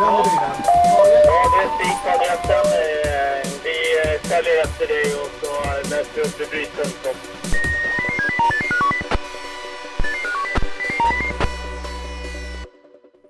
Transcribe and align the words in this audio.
Ja, 0.00 0.24
det 0.24 1.68
är 1.68 1.78
Vi 3.64 4.28
följer 4.28 4.62
efter 4.64 4.86
dig 4.86 5.14
och 5.14 5.30
så 5.40 5.50
vi 6.52 6.64
upp. 7.10 7.16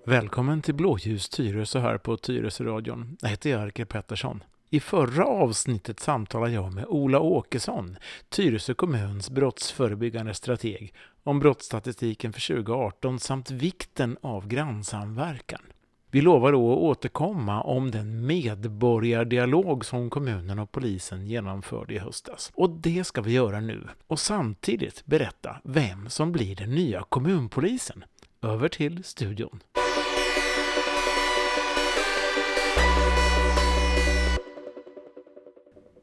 Välkommen 0.05 0.63
till 0.63 0.75
Blåljus 0.75 1.29
Tyresö 1.29 1.81
här 1.81 1.99
på 1.99 2.17
Tyresöradion. 2.17 3.17
Jag 3.21 3.29
heter 3.29 3.51
Jerker 3.51 3.85
Pettersson. 3.85 4.45
I 4.71 4.81
förra 4.81 5.25
avsnittet 5.27 6.01
samtalade 6.01 6.53
jag 6.53 6.73
med 6.73 6.85
Ola 6.89 7.21
Åkesson, 7.21 7.97
Tyresö 8.29 8.75
kommuns 8.75 9.31
brottsförebyggande 9.31 10.35
strateg, 10.35 10.95
om 11.23 11.41
brottsstatistiken 11.41 12.33
för 12.33 12.55
2018 12.55 13.21
samt 13.21 13.51
vikten 13.51 14.17
av 14.23 14.49
grannsamverkan. 14.49 15.61
Vi 16.13 16.21
lovar 16.21 16.53
då 16.53 16.73
att 16.73 16.79
återkomma 16.79 17.63
om 17.63 17.91
den 17.91 18.27
medborgardialog 18.27 19.85
som 19.85 20.11
kommunen 20.11 20.59
och 20.59 20.73
polisen 20.73 21.27
genomförde 21.27 21.95
i 21.95 21.99
höstas. 21.99 22.53
Och 22.55 22.71
det 22.71 23.05
ska 23.05 23.23
vi 23.23 23.33
göra 23.33 23.61
nu. 23.61 23.89
Och 24.07 24.19
samtidigt 24.19 25.07
berätta 25.07 25.57
vem 25.65 26.09
som 26.09 26.33
blir 26.33 26.57
den 26.57 26.71
nya 26.71 27.03
kommunpolisen. 27.09 28.05
Över 28.43 28.69
till 28.69 29.05
studion. 29.05 29.61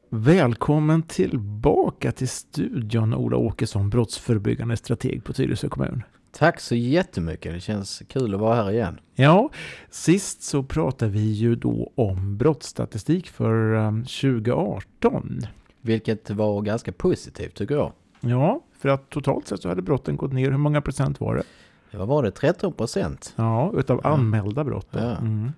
Välkommen 0.10 1.04
tillbaka 1.04 2.12
till 2.12 2.30
studion 2.30 3.14
Ola 3.14 3.38
Åkesson, 3.38 3.90
brottsförebyggande 3.90 4.78
strateg 4.78 5.24
på 5.24 5.34
Tyresö 5.34 5.70
kommun. 5.70 6.04
Tack 6.32 6.60
så 6.60 6.76
jättemycket. 6.76 7.54
Det 7.54 7.60
känns 7.60 8.02
kul 8.08 8.34
att 8.34 8.40
vara 8.40 8.56
här 8.56 8.72
igen. 8.72 9.00
Ja, 9.16 9.50
sist 9.90 10.44
så 10.44 10.64
pratade 10.64 11.12
vi 11.12 11.32
ju 11.32 11.56
då 11.56 11.92
om 11.96 12.38
brottsstatistik 12.38 13.28
för 13.28 13.74
um, 13.74 14.04
2018. 14.06 15.42
Vilket 15.82 16.30
var 16.30 16.62
ganska 16.62 16.92
positivt 16.92 17.56
tycker 17.56 17.76
jag. 17.76 17.92
Ja, 18.20 18.62
för 18.80 18.90
att 18.90 19.10
totalt 19.10 19.48
sett 19.48 19.62
så 19.62 19.70
hade 19.70 19.82
brotten 19.82 20.18
gått 20.18 20.34
ner. 20.34 20.52
Hur 20.52 20.58
många 20.58 20.82
procent 20.82 21.20
var 21.20 21.36
det? 21.36 21.44
Vad 21.98 22.08
var 22.08 22.24
det? 22.24 22.32
13 22.32 22.74
procent? 22.74 23.34
Ja, 23.36 23.74
utav 23.78 24.02
Ja. 24.04 24.10
anmälda 24.10 24.64
brott. 24.64 24.88
Ja. 24.92 25.18
Mm. 25.18 25.52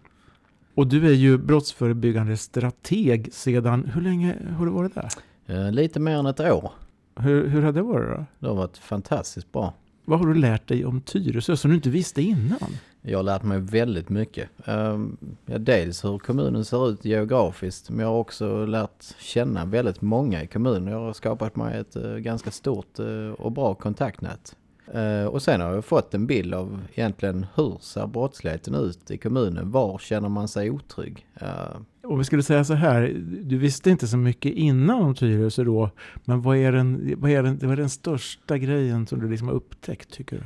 Och 0.75 0.87
du 0.87 1.07
är 1.07 1.13
ju 1.13 1.37
brottsförebyggande 1.37 2.37
strateg 2.37 3.33
sedan, 3.33 3.91
hur 3.93 4.01
länge 4.01 4.35
har 4.57 4.65
du 4.65 4.71
varit 4.71 4.95
där? 4.95 5.09
Eh, 5.45 5.71
lite 5.71 5.99
mer 5.99 6.17
än 6.17 6.25
ett 6.25 6.39
år. 6.39 6.71
Hur, 7.15 7.47
hur 7.47 7.61
har 7.61 7.71
det 7.71 7.81
varit 7.81 8.17
då? 8.17 8.25
Det 8.39 8.47
har 8.47 8.55
varit 8.55 8.77
fantastiskt 8.77 9.51
bra. 9.51 9.73
Vad 10.09 10.19
har 10.19 10.27
du 10.27 10.33
lärt 10.33 10.67
dig 10.67 10.85
om 10.85 11.01
Tyresö 11.01 11.57
som 11.57 11.69
du 11.69 11.75
inte 11.75 11.89
visste 11.89 12.21
innan? 12.21 12.77
Jag 13.01 13.17
har 13.17 13.23
lärt 13.23 13.43
mig 13.43 13.59
väldigt 13.59 14.09
mycket. 14.09 14.49
Ehm, 14.65 15.17
dels 15.45 16.05
hur 16.05 16.17
kommunen 16.17 16.65
ser 16.65 16.89
ut 16.89 17.05
geografiskt, 17.05 17.89
men 17.89 17.99
jag 17.99 18.07
har 18.07 18.19
också 18.19 18.65
lärt 18.65 19.05
känna 19.19 19.65
väldigt 19.65 20.01
många 20.01 20.43
i 20.43 20.47
kommunen. 20.47 20.93
Jag 20.93 20.99
har 20.99 21.13
skapat 21.13 21.55
mig 21.55 21.79
ett 21.79 21.95
eh, 21.95 22.11
ganska 22.15 22.51
stort 22.51 22.99
eh, 22.99 23.31
och 23.37 23.51
bra 23.51 23.73
kontaktnät. 23.73 24.55
Ehm, 24.93 25.27
och 25.27 25.41
sen 25.41 25.61
har 25.61 25.73
jag 25.73 25.85
fått 25.85 26.13
en 26.13 26.27
bild 26.27 26.53
av 26.53 26.81
egentligen 26.93 27.45
hur 27.55 27.77
ser 27.81 28.07
brottsligheten 28.07 28.75
ut 28.75 29.11
i 29.11 29.17
kommunen? 29.17 29.71
Var 29.71 29.97
känner 29.97 30.29
man 30.29 30.47
sig 30.47 30.71
otrygg? 30.71 31.25
Ehm, 31.35 31.85
om 32.09 32.17
vi 32.17 32.23
skulle 32.23 32.43
säga 32.43 32.63
så 32.63 32.73
här, 32.73 33.15
du 33.43 33.57
visste 33.57 33.89
inte 33.89 34.07
så 34.07 34.17
mycket 34.17 34.53
innan 34.53 35.01
om 35.01 35.15
Tyresö 35.15 35.63
då, 35.63 35.89
men 36.25 36.41
vad 36.41 36.57
är 36.57 36.71
den, 36.71 37.13
vad 37.17 37.31
är 37.31 37.43
den, 37.43 37.59
vad 37.61 37.71
är 37.71 37.77
den 37.77 37.89
största 37.89 38.57
grejen 38.57 39.07
som 39.07 39.19
du 39.19 39.29
liksom 39.29 39.47
har 39.47 39.55
upptäckt 39.55 40.11
tycker 40.11 40.37
du? 40.37 40.43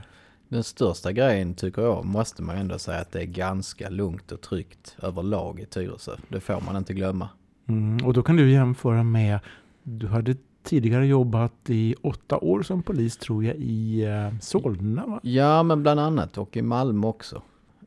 Den 0.50 0.64
största 0.64 1.12
grejen 1.12 1.54
tycker 1.54 1.82
jag 1.82 2.06
måste 2.06 2.42
man 2.42 2.58
ändå 2.58 2.80
säga 2.80 3.00
att 3.00 3.12
det 3.12 3.22
är 3.22 3.26
ganska 3.26 3.90
lugnt 3.90 4.32
och 4.32 4.42
tryggt 4.42 4.96
överlag 5.02 5.60
i 5.60 5.66
Tyresö. 5.66 6.12
Det 6.28 6.40
får 6.40 6.62
man 6.66 6.76
inte 6.76 6.94
glömma. 6.94 7.30
Mm, 7.68 8.06
och 8.06 8.14
då 8.14 8.24
kan 8.24 8.36
du 8.36 8.52
jämföra 8.52 9.04
med, 9.04 9.40
du 9.84 10.08
hade 10.08 10.36
tidigare 10.64 11.08
jobbat 11.08 11.70
i 11.70 11.96
åtta 12.02 12.38
år 12.38 12.64
som 12.64 12.84
polis 12.84 13.18
tror 13.18 13.44
jag 13.44 13.56
i 13.56 14.04
eh, 14.04 14.40
Solna 14.42 15.06
va? 15.06 15.20
Ja, 15.24 15.64
men 15.64 15.84
bland 15.84 16.00
annat 16.00 16.38
och 16.38 16.58
i 16.58 16.62
Malmö 16.62 17.08
också. 17.08 17.42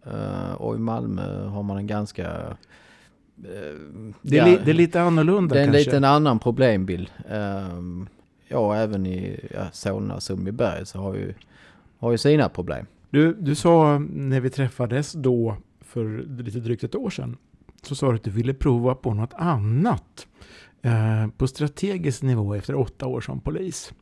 Eh, 0.07 0.53
och 0.53 0.75
i 0.75 0.79
Malmö 0.79 1.47
har 1.47 1.63
man 1.63 1.77
en 1.77 1.87
ganska... 1.87 2.57
Det 3.37 4.39
är, 4.39 4.47
ja, 4.49 4.59
det 4.65 4.71
är 4.71 4.75
lite 4.75 5.03
annorlunda 5.03 5.55
det 5.55 5.61
är 5.61 5.65
en 5.65 5.73
kanske. 5.73 5.91
liten 5.91 6.05
annan 6.05 6.39
problembild. 6.39 7.11
Um, 7.31 8.09
ja, 8.49 8.77
även 8.77 9.07
i 9.07 9.49
ja, 9.55 9.67
Solna 9.73 10.21
Sundbyberg 10.21 10.87
så 10.87 10.99
har 10.99 11.15
ju, 11.15 11.35
har 11.99 12.13
ju 12.13 12.19
sina 12.19 12.49
problem. 12.49 12.87
Du, 13.11 13.35
du 13.35 13.55
sa 13.55 13.99
när 13.99 14.41
vi 14.41 14.51
träffades 14.51 15.13
då 15.13 15.57
för 15.81 16.25
lite 16.43 16.59
drygt 16.59 16.85
ett 16.85 16.95
år 16.95 17.11
sedan, 17.11 17.37
så 17.83 17.95
sa 17.95 18.09
du 18.09 18.15
att 18.15 18.25
du 18.25 18.31
ville 18.31 18.55
prova 18.55 18.95
på 18.95 19.15
något 19.15 19.35
annat 19.35 20.27
eh, 20.83 21.29
på 21.37 21.49
strategisk 21.49 22.23
nivå 22.23 22.55
efter 22.55 22.75
åtta 22.75 23.07
år 23.07 23.21
som 23.21 23.41
polis. 23.41 23.93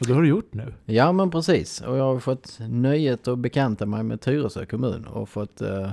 Och 0.00 0.06
det 0.06 0.12
har 0.12 0.22
du 0.22 0.28
gjort 0.28 0.54
nu. 0.54 0.74
Ja 0.84 1.12
men 1.12 1.30
precis 1.30 1.80
och 1.80 1.96
jag 1.96 2.04
har 2.04 2.20
fått 2.20 2.58
nöjet 2.68 3.28
att 3.28 3.38
bekanta 3.38 3.86
mig 3.86 4.02
med 4.02 4.20
Tyresö 4.20 4.66
kommun 4.66 5.04
och 5.04 5.28
fått 5.28 5.60
eh, 5.60 5.90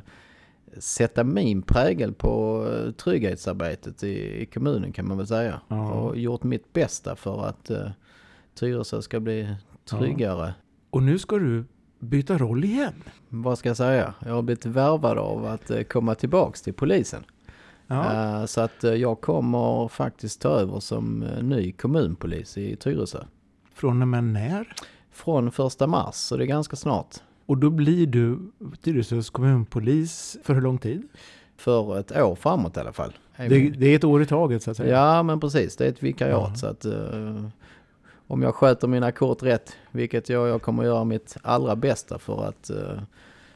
sätta 0.78 1.23
min 1.23 1.61
prägel 1.61 2.13
på 2.13 2.66
eh, 2.72 2.91
trygghetsarbetet 2.91 4.03
i, 4.03 4.41
i 4.41 4.45
kommunen 4.45 4.91
kan 4.91 5.07
man 5.07 5.17
väl 5.17 5.28
säga. 5.28 5.61
Ja. 5.67 5.91
Och 5.91 6.17
gjort 6.17 6.44
mitt 6.44 6.73
bästa 6.73 7.16
för 7.16 7.45
att 7.45 7.69
eh, 7.69 7.89
Tyresö 8.56 9.01
ska 9.01 9.19
bli 9.19 9.56
tryggare. 9.85 10.53
Och 10.89 11.03
nu 11.03 11.19
ska 11.19 11.38
du 11.38 11.66
byta 12.00 12.38
roll 12.38 12.63
igen. 12.63 13.03
Vad 13.29 13.57
ska 13.57 13.69
jag 13.69 13.78
säga? 13.78 14.13
Jag 14.25 14.34
har 14.34 14.41
blivit 14.41 14.66
värvad 14.66 15.17
av 15.17 15.45
att 15.45 15.72
eh, 15.72 15.84
komma 15.84 16.16
tillbaks 16.16 16.61
till 16.61 16.73
polisen. 16.73 17.23
Ja. 17.88 18.40
Eh, 18.40 18.45
så 18.45 18.61
att 18.61 18.84
jag 18.84 19.22
kommer 19.22 19.88
faktiskt 19.88 20.41
ta 20.41 20.50
över 20.50 20.79
som 20.79 21.19
ny 21.41 21.72
kommunpolis 21.72 22.57
i 22.57 22.75
Tyresö. 22.75 23.23
Från 23.73 24.01
och 24.01 24.07
med 24.07 24.23
när? 24.23 24.73
Från 25.11 25.51
första 25.51 25.88
mars, 25.88 26.16
så 26.16 26.38
det 26.38 26.44
är 26.44 26.47
ganska 26.47 26.75
snart. 26.75 27.16
Och 27.46 27.58
då 27.58 27.70
blir 27.70 28.08
du 28.08 28.40
Tyresös 28.81 29.30
kommunpolis 29.30 30.38
för 30.44 30.54
hur 30.54 30.62
lång 30.62 30.78
tid? 30.78 31.04
För 31.58 32.00
ett 32.00 32.12
år 32.12 32.36
framåt 32.36 32.78
i 32.78 32.80
alla 32.80 32.94
fall. 32.94 33.14
Det, 33.38 33.70
det 33.70 33.88
är 33.88 33.96
ett 33.96 34.04
år 34.04 34.22
i 34.22 34.26
taget 34.26 34.64
så 34.64 34.72
att 34.72 34.78
säga. 34.78 34.98
Ja 34.98 35.24
men 35.24 35.40
precis, 35.40 35.76
det 35.76 35.86
är 35.86 35.90
ett 35.90 36.03
vikariat 36.03 36.50
Ja. 36.50 36.56
så 36.56 36.68
att 36.68 36.86
eh, 36.86 37.46
om 38.28 38.42
jag 38.42 38.56
sköter 38.56 38.88
mina 38.88 39.12
kort 39.12 39.44
rätt, 39.44 39.76
vilket 39.92 40.30
jag, 40.30 40.48
jag 40.48 40.62
kommer 40.62 40.84
göra 40.84 41.03
mitt 41.03 41.38
allra 41.42 41.76
bästa 41.76 42.20
för 42.20 42.46
att 42.48 42.70
eh, 42.70 43.02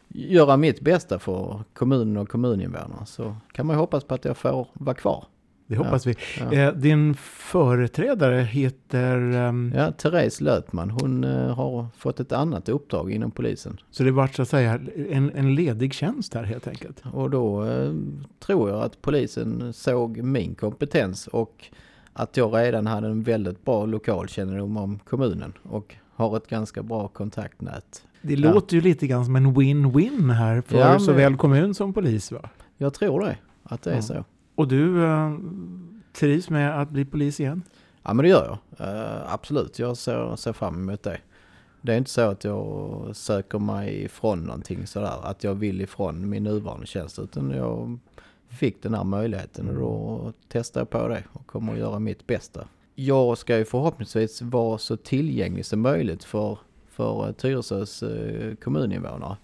göra 0.08 0.58
mitt 0.58 0.82
bästa 0.82 1.20
för 1.20 1.64
kommunen 1.74 2.18
och 2.18 2.30
kommuninvånarna 2.30 3.06
så 3.06 3.36
kan 3.52 3.66
man 3.66 3.76
hoppas 3.76 4.04
på 4.04 4.14
att 4.16 4.26
jag 4.26 4.38
får 4.38 4.68
vara 4.74 4.96
kvar. 4.96 5.26
Det 5.68 5.76
hoppas 5.78 6.06
vi. 6.08 6.16
Ja. 6.40 6.54
Eh, 6.54 6.74
din 6.74 7.16
företrädare 7.52 8.42
heter... 8.42 9.18
ehm, 9.32 9.74
Ja, 9.76 9.92
Therese 9.92 10.42
Lötman, 10.42 10.90
hon 10.90 11.24
eh, 11.24 11.56
har 11.56 11.86
fått 11.98 12.20
ett 12.20 12.32
annat 12.32 12.70
uppdrag 12.70 13.12
inom 13.12 13.32
polisen. 13.32 13.78
Så 13.92 14.04
det 14.04 14.12
var 14.12 14.28
så 14.28 14.42
att 14.42 14.50
säga 14.50 14.80
en, 15.10 15.32
en 15.36 15.56
ledig 15.56 15.94
tjänst 15.94 16.34
här 16.34 16.44
helt 16.44 16.68
enkelt. 16.68 17.04
Och 17.14 17.30
då 17.30 17.66
eh, 17.66 17.94
tror 18.40 18.70
jag 18.70 18.82
att 18.84 19.02
polisen 19.02 19.74
såg 19.74 20.18
min 20.18 20.56
kompetens 20.56 21.28
och 21.28 21.66
att 22.14 22.38
jag 22.38 22.56
redan 22.58 22.88
hade 22.88 23.08
en 23.08 23.24
väldigt 23.24 23.66
bra 23.66 23.86
lokalkännedom 23.86 24.78
om 24.78 25.00
kommunen 25.00 25.54
och 25.64 25.96
har 26.16 26.38
ett 26.38 26.48
ganska 26.48 26.84
bra 26.84 27.08
kontaktnät. 27.08 28.04
Det 28.22 28.34
Ja. 28.34 28.54
låter 28.54 28.76
ju 28.76 28.82
lite 28.82 29.08
grann 29.08 29.26
som 29.26 29.36
en 29.36 29.56
win-win 29.56 30.32
här 30.34 30.62
för 30.62 30.78
Ja, 30.80 30.90
men- 30.92 31.00
såväl 31.00 31.36
kommun 31.38 31.74
som 31.74 31.94
polis 31.94 32.32
va? 32.32 32.50
Jag 32.78 32.94
tror 32.94 33.20
det, 33.26 33.38
att 33.64 33.82
det 33.82 33.92
är 33.92 33.96
Ja. 33.96 34.02
så. 34.02 34.26
Och 34.58 34.68
du 34.68 35.04
eh, 35.04 35.34
trivs 36.14 36.50
med 36.50 36.82
att 36.82 36.90
bli 36.90 37.06
polis 37.06 37.40
igen? 37.40 37.64
Ja 38.04 38.14
men 38.14 38.24
det 38.24 38.30
gör 38.30 38.46
jag. 38.46 38.88
Eh, 38.88 39.34
absolut, 39.34 39.80
jag 39.80 39.98
ser, 39.98 40.36
ser 40.36 40.54
fram 40.54 40.76
emot 40.76 41.04
det. 41.04 41.20
Det 41.82 41.94
är 41.94 41.98
inte 41.98 42.10
så 42.10 42.22
att 42.22 42.44
jag 42.44 43.10
söker 43.14 43.60
mig 43.60 44.04
ifrån 44.04 44.40
någonting 44.40 44.88
sådär, 44.88 45.20
att 45.24 45.44
jag 45.44 45.56
vill 45.56 45.82
ifrån 45.82 46.30
min 46.30 46.44
nuvarande 46.44 46.86
tjänst, 46.86 47.20
utan 47.20 47.52
jag 47.52 48.00
fick 48.50 48.84
den 48.84 48.94
här 48.94 49.04
möjligheten 49.04 49.70
och 49.70 49.76
då 49.76 50.34
testar 50.48 50.82
jag 50.82 50.90
på 50.90 51.08
det 51.08 51.24
och 51.34 51.48
kommer 51.48 51.74
att 51.74 51.80
göra 51.80 52.00
mitt 52.00 52.28
bästa. 52.28 52.68
Jag 52.96 53.38
ska 53.38 53.58
ju 53.58 53.66
förhoppningsvis 53.66 54.42
vara 54.42 54.78
så 54.78 54.98
tillgänglig 54.98 55.66
som 55.66 55.82
möjligt 55.82 56.24
för, 56.24 56.60
för 56.90 57.28
eh, 57.28 57.32
Tyresös 57.34 58.04
eh, 58.04 58.56
kommuninvånare 58.56 59.38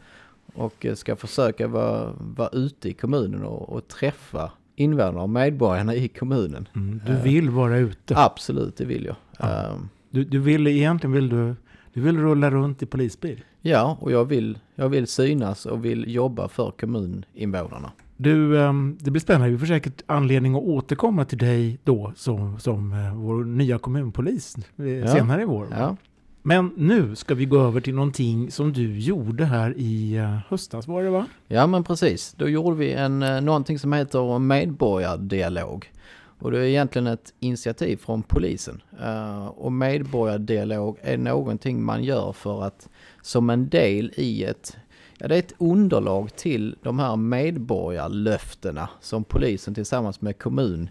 och 0.54 0.86
ska 0.94 1.16
försöka 1.16 1.68
vara, 1.68 2.14
vara 2.20 2.50
ute 2.50 2.90
i 2.90 2.94
kommunen 2.94 3.44
och, 3.44 3.70
och 3.70 3.88
träffa 3.88 4.52
invånarna 4.76 5.22
och 5.22 5.30
medborgarna 5.30 5.96
i 5.96 6.08
kommunen. 6.08 6.68
Mm, 6.76 7.02
du 7.06 7.16
vill 7.16 7.50
vara 7.50 7.78
ute. 7.78 8.14
Absolut, 8.18 8.78
det 8.78 8.86
vill 8.86 9.06
jag. 9.06 9.16
Ja. 9.40 9.50
Ehm, 9.72 9.90
Du, 10.10 10.24
du 10.24 10.40
vill 10.40 10.68
egentligen 10.68 11.12
vill 11.14 11.30
du, 11.30 11.56
du 11.94 12.02
vill 12.02 12.18
rulla 12.20 12.52
runt 12.52 12.84
i 12.84 12.86
polisbil. 12.86 13.44
Ja, 13.62 13.98
och 14.02 14.12
jag 14.12 14.26
vill, 14.26 14.58
jag 14.76 14.90
vill 14.90 15.08
synas 15.08 15.66
och 15.66 15.86
vill 15.86 16.14
jobba 16.16 16.48
för 16.48 16.72
kommuninvånarna. 16.72 17.92
Du, 18.18 18.60
ehm, 18.62 18.98
det 19.00 19.12
blir 19.12 19.22
spännande. 19.22 19.50
Vi 19.50 19.58
får 19.58 19.66
säkert 19.66 20.02
anledning 20.06 20.56
att 20.56 20.64
återkomma 20.64 21.26
till 21.26 21.38
dig 21.38 21.80
då 21.84 22.14
som, 22.16 22.60
som 22.60 22.94
eh, 22.94 23.16
vår 23.16 23.44
nya 23.44 23.78
kommunpolis 23.80 24.56
eh, 24.78 24.86
Ja. 24.86 25.08
senare 25.08 25.42
i 25.42 25.46
vår. 25.46 25.68
Ja, 25.72 25.98
men 26.46 26.72
nu 26.76 27.16
ska 27.16 27.36
vi 27.36 27.46
gå 27.46 27.60
över 27.60 27.82
till 27.82 27.96
någonting 27.96 28.52
som 28.52 28.74
du 28.74 29.00
gjorde 29.00 29.46
här 29.46 29.74
i 29.78 30.16
eh, 30.16 30.38
höstas 30.48 30.88
var 30.88 31.04
det 31.04 31.10
va? 31.10 31.28
Ja 31.48 31.68
men 31.68 31.84
precis, 31.84 32.34
då 32.38 32.50
gjorde 32.50 32.76
vi 32.76 32.94
en, 32.94 33.24
eh, 33.24 33.42
någonting 33.42 33.80
som 33.80 33.94
heter 33.94 34.40
medborgardialog. 34.40 35.92
Och 36.40 36.52
det 36.52 36.60
är 36.60 36.64
egentligen 36.64 37.08
ett 37.08 37.34
initiativ 37.40 37.98
från 37.98 38.24
polisen. 38.24 38.82
Eh, 39.02 39.46
och 39.46 39.72
medborgardialog 39.72 40.98
är 41.02 41.18
någonting 41.18 41.84
man 41.84 42.04
gör 42.04 42.32
för 42.32 42.64
att 42.64 42.90
som 43.22 43.50
en 43.50 43.70
del 43.70 44.12
i 44.16 44.44
ett 44.44 44.78
Ja, 45.18 45.28
det 45.28 45.36
är 45.36 45.40
ett 45.40 45.54
underlag 45.58 46.36
till 46.36 46.76
de 46.82 47.00
här 47.00 47.16
medborgarlöftena 47.16 48.90
som 49.02 49.24
polisen 49.24 49.76
tillsammans 49.76 50.22
med 50.22 50.38
kommun 50.38 50.90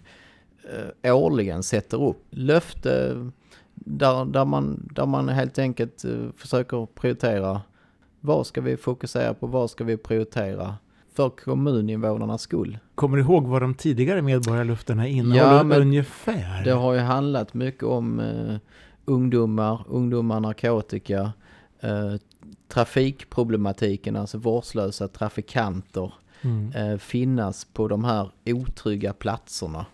eh, 1.01 1.15
årligen 1.15 1.63
sätter 1.63 2.03
upp. 2.03 2.25
Löfte 2.29 3.15
där, 3.83 4.25
där, 4.25 4.45
man, 4.45 4.89
där 4.91 5.05
man 5.05 5.29
helt 5.29 5.59
enkelt 5.59 6.05
eh, 6.05 6.29
försöker 6.37 6.85
prioritera 6.85 7.61
vad 8.19 8.47
ska 8.47 8.61
vi 8.61 8.77
fokusera 8.77 9.33
på, 9.33 9.47
vad 9.47 9.69
ska 9.69 9.83
vi 9.83 9.97
prioritera 9.97 10.75
för 11.13 11.29
kommuninvånarnas 11.29 12.41
skull. 12.41 12.77
Kommer 12.95 13.17
du 13.17 13.23
ihåg 13.23 13.47
vad 13.47 13.61
de 13.61 13.73
tidigare 13.73 14.21
medborgarlöftena 14.21 15.07
innehåller 15.07 15.75
ja, 15.75 15.81
ungefär? 15.81 16.63
Det 16.63 16.71
har 16.71 16.93
ju 16.93 16.99
handlat 16.99 17.53
mycket 17.53 17.83
om 17.83 18.19
eh, 18.19 18.55
ungdomar, 19.05 19.85
ungdomar, 19.87 20.39
narkotika, 20.39 21.33
eh, 21.79 22.13
trafikproblematiken, 22.67 24.15
alltså 24.15 24.37
vårdslösa 24.37 25.07
trafikanter, 25.07 26.13
mm. 26.41 26.71
eh, 26.71 26.97
finnas 26.97 27.65
på 27.65 27.87
de 27.87 28.03
här 28.03 28.29
otrygga 28.45 29.13
platserna. 29.13 29.85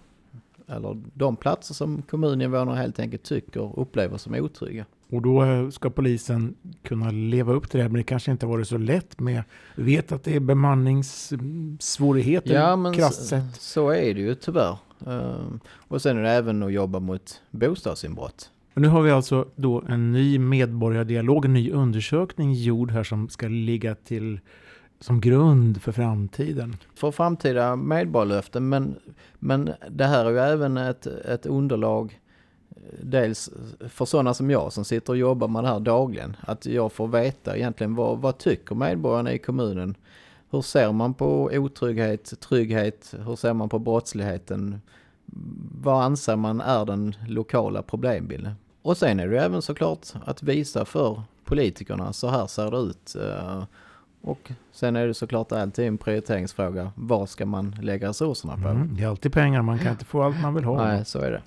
Eller 0.70 1.02
de 1.14 1.36
platser 1.36 1.74
som 1.74 2.02
kommuninvånare 2.02 2.76
helt 2.76 3.00
enkelt 3.00 3.24
tycker 3.24 3.62
och 3.62 3.82
upplever 3.82 4.18
som 4.18 4.36
otrygga. 4.36 4.86
Och 5.12 5.22
då 5.22 5.44
eh, 5.44 5.70
ska 5.70 5.90
polisen 5.90 6.56
kunna 6.84 7.12
leva 7.12 7.54
upp 7.54 7.70
till 7.70 7.80
det, 7.80 7.86
men 7.86 7.94
det 7.94 8.04
kanske 8.04 8.32
inte 8.32 8.46
varit 8.46 8.68
så 8.68 8.78
lätt 8.78 9.20
med, 9.20 9.44
vet 9.76 10.12
att 10.12 10.24
det 10.24 10.36
är 10.36 10.40
bemanningssvårigheter 10.40 12.54
ja, 12.54 12.76
men 12.76 12.94
krasst 12.94 13.28
sett. 13.28 13.56
Så 13.56 13.90
är 13.90 14.14
det 14.14 14.22
ju 14.22 14.36
tyvärr. 14.36 14.78
Uh, 15.08 15.54
och 15.88 16.02
sen 16.02 16.18
är 16.18 16.24
det 16.24 16.30
även 16.30 16.64
att 16.64 16.74
jobba 16.74 17.00
mot 17.00 17.42
bostadsinbrott. 17.52 18.50
Och 18.74 18.82
nu 18.82 18.88
har 18.88 19.02
vi 19.02 19.12
alltså 19.12 19.48
då 19.56 19.84
en 19.88 20.12
ny 20.12 20.40
medborgardialog, 20.40 21.46
en 21.46 21.54
ny 21.54 21.72
undersökning 21.72 22.54
gjord 22.54 22.92
här 22.92 23.04
som 23.04 23.30
ska 23.30 23.48
ligga 23.48 23.96
till 23.96 24.40
som 25.00 25.22
grund 25.22 25.82
för 25.82 25.92
framtiden. 25.92 26.78
För 26.96 27.12
framtida 27.12 27.76
medborgarlöften, 27.76 28.70
men, 28.70 28.96
men 29.40 29.74
det 29.90 30.06
här 30.06 30.26
är 30.26 30.32
ju 30.32 30.40
även 30.40 30.78
ett, 30.78 31.06
ett 31.06 31.46
underlag 31.46 32.20
dels 33.02 33.50
för 33.90 34.06
sådana 34.06 34.34
som 34.34 34.50
jag 34.50 34.74
som 34.74 34.86
sitter 34.86 35.14
och 35.14 35.18
jobbar 35.18 35.48
med 35.48 35.64
det 35.64 35.68
här 35.68 35.80
dagligen. 35.80 36.36
Att 36.42 36.66
jag 36.66 36.92
får 36.92 37.08
veta 37.08 37.58
egentligen 37.58 37.96
vad, 37.96 38.18
vad 38.18 38.38
tycker 38.38 38.76
medborgarna 38.76 39.34
i 39.34 39.40
kommunen? 39.40 39.96
Hur 40.52 40.62
ser 40.62 40.92
man 40.92 41.14
på 41.14 41.50
otrygghet, 41.54 42.40
trygghet? 42.40 43.14
Hur 43.26 43.36
ser 43.36 43.54
man 43.54 43.70
på 43.70 43.80
brottsligheten? 43.80 44.82
Vad 45.82 46.04
anser 46.04 46.36
man 46.36 46.62
är 46.62 46.86
den 46.86 47.16
lokala 47.28 47.82
problembilden? 47.82 48.54
Och 48.82 48.98
sen 48.98 49.20
är 49.20 49.28
det 49.28 49.40
även 49.40 49.62
såklart 49.62 50.08
att 50.26 50.44
visa 50.44 50.86
för 50.86 51.22
politikerna, 51.46 52.14
så 52.14 52.28
här 52.28 52.48
ser 52.48 52.72
det 52.72 52.78
ut. 52.78 53.16
Eh, 53.16 53.64
och 54.22 54.52
sen 54.72 54.96
är 54.96 55.08
det 55.08 55.14
såklart 55.14 55.52
alltid 55.52 55.88
en 55.88 55.98
prioriteringsfråga. 55.98 56.92
Vad 56.96 57.30
ska 57.30 57.46
man 57.46 57.76
lägga 57.82 58.10
resurserna 58.10 58.58
på? 58.58 58.68
Mm, 58.68 58.96
det 58.96 59.04
är 59.04 59.08
alltid 59.08 59.34
pengar, 59.34 59.62
man 59.62 59.80
kan 59.80 59.92
inte 59.92 60.06
få 60.06 60.24
allt 60.24 60.42
man 60.42 60.54
vill 60.54 60.64
ha. 60.64 60.86
Nej, 60.86 61.06
så 61.06 61.20
är 61.20 61.32
det. 61.32 61.42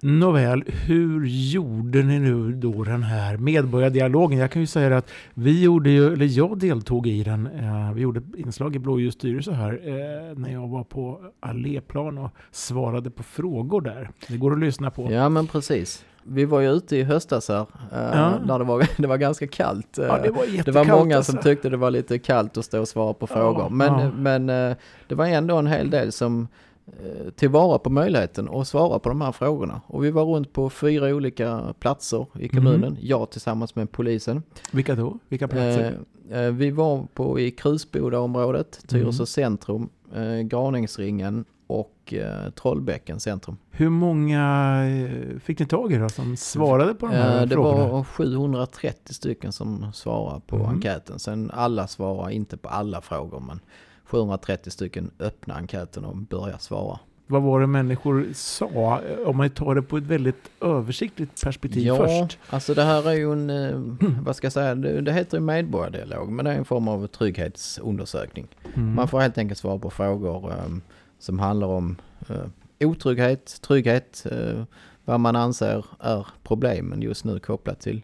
Nåväl, 0.00 0.64
hur 0.66 1.26
gjorde 1.26 2.02
ni 2.02 2.18
nu 2.18 2.52
då 2.52 2.84
den 2.84 3.02
här 3.02 3.36
medborgardialogen? 3.36 4.38
Jag 4.38 4.50
kan 4.50 4.62
ju 4.62 4.66
säga 4.66 4.96
att 4.96 5.10
vi 5.34 5.62
gjorde 5.62 5.90
ju, 5.90 6.12
eller 6.12 6.26
jag 6.26 6.58
deltog 6.58 7.06
i 7.06 7.22
den, 7.22 7.46
eh, 7.46 7.92
vi 7.92 8.00
gjorde 8.00 8.22
inslag 8.36 8.76
i 8.76 8.78
Blåljus 8.78 9.14
styrelse 9.14 9.52
här 9.52 9.72
eh, 9.72 10.38
när 10.38 10.52
jag 10.52 10.68
var 10.68 10.84
på 10.84 11.20
Alléplan 11.40 12.18
och 12.18 12.30
svarade 12.50 13.10
på 13.10 13.22
frågor 13.22 13.80
där. 13.80 14.10
Det 14.28 14.36
går 14.36 14.52
att 14.52 14.58
lyssna 14.58 14.90
på. 14.90 15.12
Ja 15.12 15.28
men 15.28 15.46
precis. 15.46 16.04
Vi 16.28 16.44
var 16.44 16.60
ju 16.60 16.70
ute 16.70 16.96
i 16.96 17.02
höstas 17.02 17.48
här, 17.48 17.66
eh, 17.92 17.98
ja. 18.12 18.38
när 18.44 18.58
det 18.58 18.64
var, 18.64 18.88
det 19.02 19.06
var 19.06 19.16
ganska 19.16 19.46
kallt. 19.46 19.98
Ja, 19.98 20.18
det, 20.22 20.30
var 20.30 20.64
det 20.64 20.72
var 20.72 20.84
många 20.84 21.16
alltså. 21.16 21.32
som 21.32 21.40
tyckte 21.40 21.68
det 21.68 21.76
var 21.76 21.90
lite 21.90 22.18
kallt 22.18 22.56
att 22.56 22.64
stå 22.64 22.80
och 22.80 22.88
svara 22.88 23.14
på 23.14 23.26
frågor. 23.26 23.62
Ja, 23.62 23.68
men, 23.68 24.22
men 24.22 24.70
eh, 24.70 24.76
det 25.08 25.14
var 25.14 25.26
ändå 25.26 25.56
en 25.56 25.66
hel 25.66 25.90
del 25.90 26.12
som 26.12 26.48
Eh, 26.86 27.30
tillvara 27.30 27.78
på 27.78 27.90
möjligheten 27.90 28.48
och 28.48 28.66
svara 28.66 28.98
på 28.98 29.08
de 29.08 29.20
här 29.20 29.32
frågorna. 29.32 29.80
Och 29.86 30.04
vi 30.04 30.10
var 30.10 30.24
runt 30.24 30.52
på 30.52 30.70
fyra 30.70 31.06
olika 31.06 31.74
platser 31.78 32.26
i 32.40 32.48
kommunen, 32.48 32.84
mm. 32.84 32.98
jag 33.00 33.30
tillsammans 33.30 33.74
med 33.74 33.92
polisen. 33.92 34.42
Vilka 34.72 34.94
då? 34.94 35.18
Vilka 35.28 35.48
platser? 35.48 35.98
Eh, 36.30 36.40
eh 36.40 36.52
vi 36.52 36.70
var 36.70 37.06
på 37.14 37.40
i 37.40 37.50
Krusbodaområdet, 37.50 38.88
Tyresö 38.88 39.20
mm. 39.20 39.26
centrum, 39.26 39.88
eh, 40.14 40.40
Graningsringen 40.40 41.44
och 41.66 42.14
eh, 42.14 42.50
Trollbäcken 42.50 43.20
centrum. 43.20 43.56
Hur 43.70 43.88
många 43.88 44.42
eh, 44.86 45.38
fick 45.38 45.58
ni 45.58 45.66
tag 45.66 45.92
i 45.92 45.96
då 45.96 46.08
som 46.08 46.36
svarade 46.36 46.94
på 46.94 47.06
de 47.06 47.12
här 47.12 47.40
eh, 47.40 47.46
det 47.46 47.54
frågorna? 47.54 47.84
Det 47.84 47.90
var 47.90 48.04
730 48.04 49.14
stycken 49.14 49.52
som 49.52 49.92
svarade 49.92 50.40
på 50.46 50.56
mm. 50.56 50.68
enkäten. 50.68 51.18
Sen 51.18 51.50
alla 51.54 51.86
svarade 51.86 52.34
inte 52.34 52.56
på 52.56 52.68
alla 52.68 53.00
frågor 53.00 53.40
men 53.40 53.60
730 54.04 54.70
stycken 54.70 55.10
öppna 55.18 55.54
enkäten 55.54 56.04
och 56.04 56.16
börja 56.16 56.58
svara. 56.58 56.98
Vad 57.28 57.42
var 57.42 57.60
det 57.60 57.66
människor 57.66 58.26
sa? 58.34 59.00
Om 59.26 59.36
man 59.36 59.50
tar 59.50 59.74
det 59.74 59.82
på 59.82 59.96
ett 59.96 60.04
väldigt 60.04 60.50
översiktligt 60.60 61.42
perspektiv 61.42 61.82
ja, 61.86 61.96
först. 61.96 62.38
alltså 62.48 62.74
det 62.74 62.82
här 62.82 63.08
är 63.08 63.12
ju 63.12 63.32
en, 63.32 63.50
eh, 63.50 63.80
vad 64.22 64.36
ska 64.36 64.44
jag 64.44 64.52
säga, 64.52 64.74
det, 64.74 65.00
det 65.00 65.12
heter 65.12 65.36
ju 65.36 65.44
medborgardialog, 65.44 66.32
men 66.32 66.44
det 66.44 66.50
är 66.50 66.54
en 66.54 66.64
form 66.64 66.88
av 66.88 67.06
trygghetsundersökning. 67.06 68.46
Mm. 68.74 68.94
Man 68.94 69.08
får 69.08 69.20
helt 69.20 69.38
enkelt 69.38 69.58
svara 69.58 69.78
på 69.78 69.90
frågor 69.90 70.52
um, 70.66 70.82
som 71.18 71.38
handlar 71.38 71.66
om 71.66 71.96
uh, 72.30 72.46
otrygghet, 72.80 73.62
trygghet, 73.62 74.26
uh, 74.32 74.64
vad 75.04 75.20
man 75.20 75.36
anser 75.36 75.84
är 76.00 76.26
problemen 76.42 77.02
just 77.02 77.24
nu 77.24 77.38
kopplat 77.38 77.80
till 77.80 78.02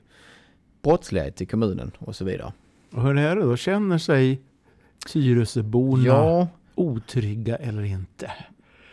brottslighet 0.82 1.40
i 1.40 1.46
kommunen 1.46 1.90
och 1.98 2.16
så 2.16 2.24
vidare. 2.24 2.52
Och 2.92 3.02
hur 3.02 3.18
är 3.18 3.36
det 3.36 3.42
då? 3.42 3.56
Känner 3.56 3.98
sig 3.98 4.40
Tyresöborna 5.06 6.04
ja, 6.06 6.48
otrygga 6.74 7.56
eller 7.56 7.82
inte? 7.82 8.32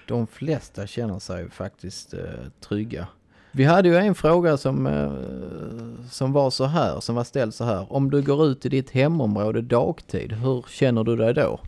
De 0.08 0.28
flesta 0.28 0.88
känner 0.88 1.20
sig 1.20 1.50
faktiskt 1.50 2.14
eh, 2.14 2.20
trygga. 2.60 3.08
Vi 3.52 3.64
hade 3.64 3.90
ju 3.90 3.96
en 3.96 4.16
fråga 4.16 4.58
som, 4.58 4.88
eh, 4.88 6.10
som 6.10 6.34
var 6.34 6.50
så 6.50 6.66
här, 6.66 7.00
som 7.00 7.16
var 7.16 7.24
ställd 7.24 7.54
så 7.54 7.64
här. 7.64 7.94
Om 7.94 8.10
du 8.10 8.22
går 8.22 8.46
ut 8.46 8.66
i 8.66 8.70
ditt 8.70 8.90
hemområde 8.90 9.62
dagtid, 9.62 10.32
hur 10.32 10.66
känner 10.68 11.04
du 11.04 11.16
dig 11.16 11.34
då? 11.34 11.60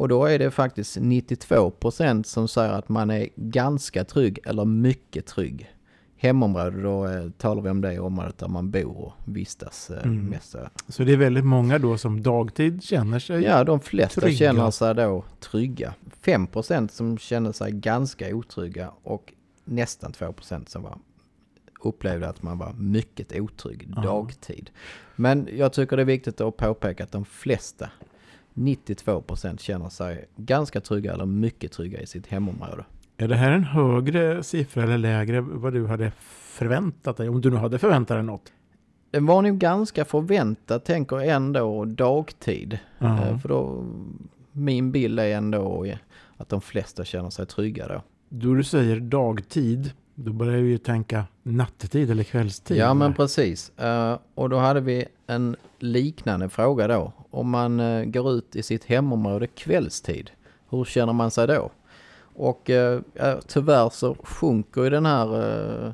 Och 0.00 0.08
då 0.08 0.24
är 0.24 0.38
det 0.38 0.50
faktiskt 0.50 0.96
92% 0.96 2.22
som 2.22 2.48
säger 2.48 2.72
att 2.72 2.88
man 2.88 3.10
är 3.10 3.28
ganska 3.36 4.04
trygg 4.04 4.38
eller 4.44 4.64
mycket 4.64 5.26
trygg 5.26 5.70
hemområde, 6.16 6.82
då 6.82 7.06
eh, 7.06 7.30
talar 7.30 7.62
vi 7.62 7.70
om 7.70 7.80
det 7.80 7.98
området 7.98 8.38
där 8.38 8.48
man 8.48 8.70
bor 8.70 8.98
och 8.98 9.12
vistas 9.24 9.90
eh, 9.90 10.04
mm. 10.04 10.26
mest. 10.26 10.56
Så 10.88 11.04
det 11.04 11.12
är 11.12 11.16
väldigt 11.16 11.44
många 11.44 11.78
då 11.78 11.98
som 11.98 12.22
dagtid 12.22 12.82
känner 12.82 13.18
sig 13.18 13.42
Ja, 13.42 13.64
de 13.64 13.80
flesta 13.80 14.20
trygga. 14.20 14.36
känner 14.36 14.70
sig 14.70 14.94
då 14.94 15.24
trygga. 15.40 15.94
5% 16.22 16.88
som 16.88 17.18
känner 17.18 17.52
sig 17.52 17.72
ganska 17.72 18.34
otrygga 18.34 18.92
och 19.02 19.32
nästan 19.64 20.12
2% 20.12 20.68
som 20.68 20.82
var 20.82 20.98
upplevde 21.80 22.28
att 22.28 22.42
man 22.42 22.58
var 22.58 22.72
mycket 22.72 23.40
otrygg 23.40 23.88
dagtid. 24.02 24.70
Men 25.16 25.48
jag 25.52 25.72
tycker 25.72 25.96
det 25.96 26.02
är 26.02 26.06
viktigt 26.06 26.40
att 26.40 26.56
påpeka 26.56 27.04
att 27.04 27.12
de 27.12 27.24
flesta, 27.24 27.90
92% 28.54 29.58
känner 29.58 29.88
sig 29.88 30.28
ganska 30.36 30.80
trygga 30.80 31.12
eller 31.12 31.26
mycket 31.26 31.72
trygga 31.72 32.00
i 32.00 32.06
sitt 32.06 32.26
hemområde. 32.26 32.84
Är 33.16 33.28
det 33.28 33.36
här 33.36 33.50
en 33.50 33.64
högre 33.64 34.42
siffra 34.42 34.82
eller 34.82 34.98
lägre 34.98 35.40
vad 35.40 35.72
du 35.72 35.86
hade 35.86 36.12
förväntat 36.30 37.16
dig? 37.16 37.28
Om 37.28 37.40
du 37.40 37.50
nu 37.50 37.56
hade 37.56 37.78
förväntat 37.78 38.16
dig 38.16 38.24
något? 38.24 38.52
Det 39.10 39.20
var 39.20 39.42
nog 39.42 39.58
ganska 39.58 40.04
förväntat, 40.04 40.84
tänker 40.84 41.16
ändå 41.20 41.84
dagtid. 41.84 42.78
Uh-huh. 42.98 43.38
För 43.38 43.48
då, 43.48 43.84
min 44.52 44.92
bild 44.92 45.20
är 45.20 45.36
ändå 45.36 45.86
att 46.36 46.48
de 46.48 46.60
flesta 46.60 47.04
känner 47.04 47.30
sig 47.30 47.46
trygga 47.46 47.88
då. 47.88 48.02
Då 48.28 48.54
du 48.54 48.64
säger 48.64 49.00
dagtid, 49.00 49.92
då 50.24 50.32
börjar 50.32 50.52
jag 50.52 50.62
ju 50.62 50.78
tänka 50.78 51.24
nattetid 51.42 52.10
eller 52.10 52.24
kvällstid. 52.24 52.76
Ja 52.76 52.94
men 52.94 53.14
precis. 53.14 53.72
Uh, 53.82 54.18
och 54.34 54.48
då 54.48 54.56
hade 54.56 54.80
vi 54.80 55.04
en 55.26 55.56
liknande 55.78 56.48
fråga 56.48 56.88
då. 56.88 57.12
Om 57.30 57.50
man 57.50 57.80
uh, 57.80 58.04
går 58.04 58.32
ut 58.32 58.56
i 58.56 58.62
sitt 58.62 58.84
hemområde 58.84 59.46
kvällstid, 59.46 60.30
hur 60.70 60.84
känner 60.84 61.12
man 61.12 61.30
sig 61.30 61.46
då? 61.46 61.70
Och 62.40 62.70
eh, 62.70 63.00
tyvärr 63.46 63.90
så 63.90 64.16
sjunker 64.22 64.82
ju 64.82 64.90
den 64.90 65.06
här 65.06 65.28
eh, 65.86 65.92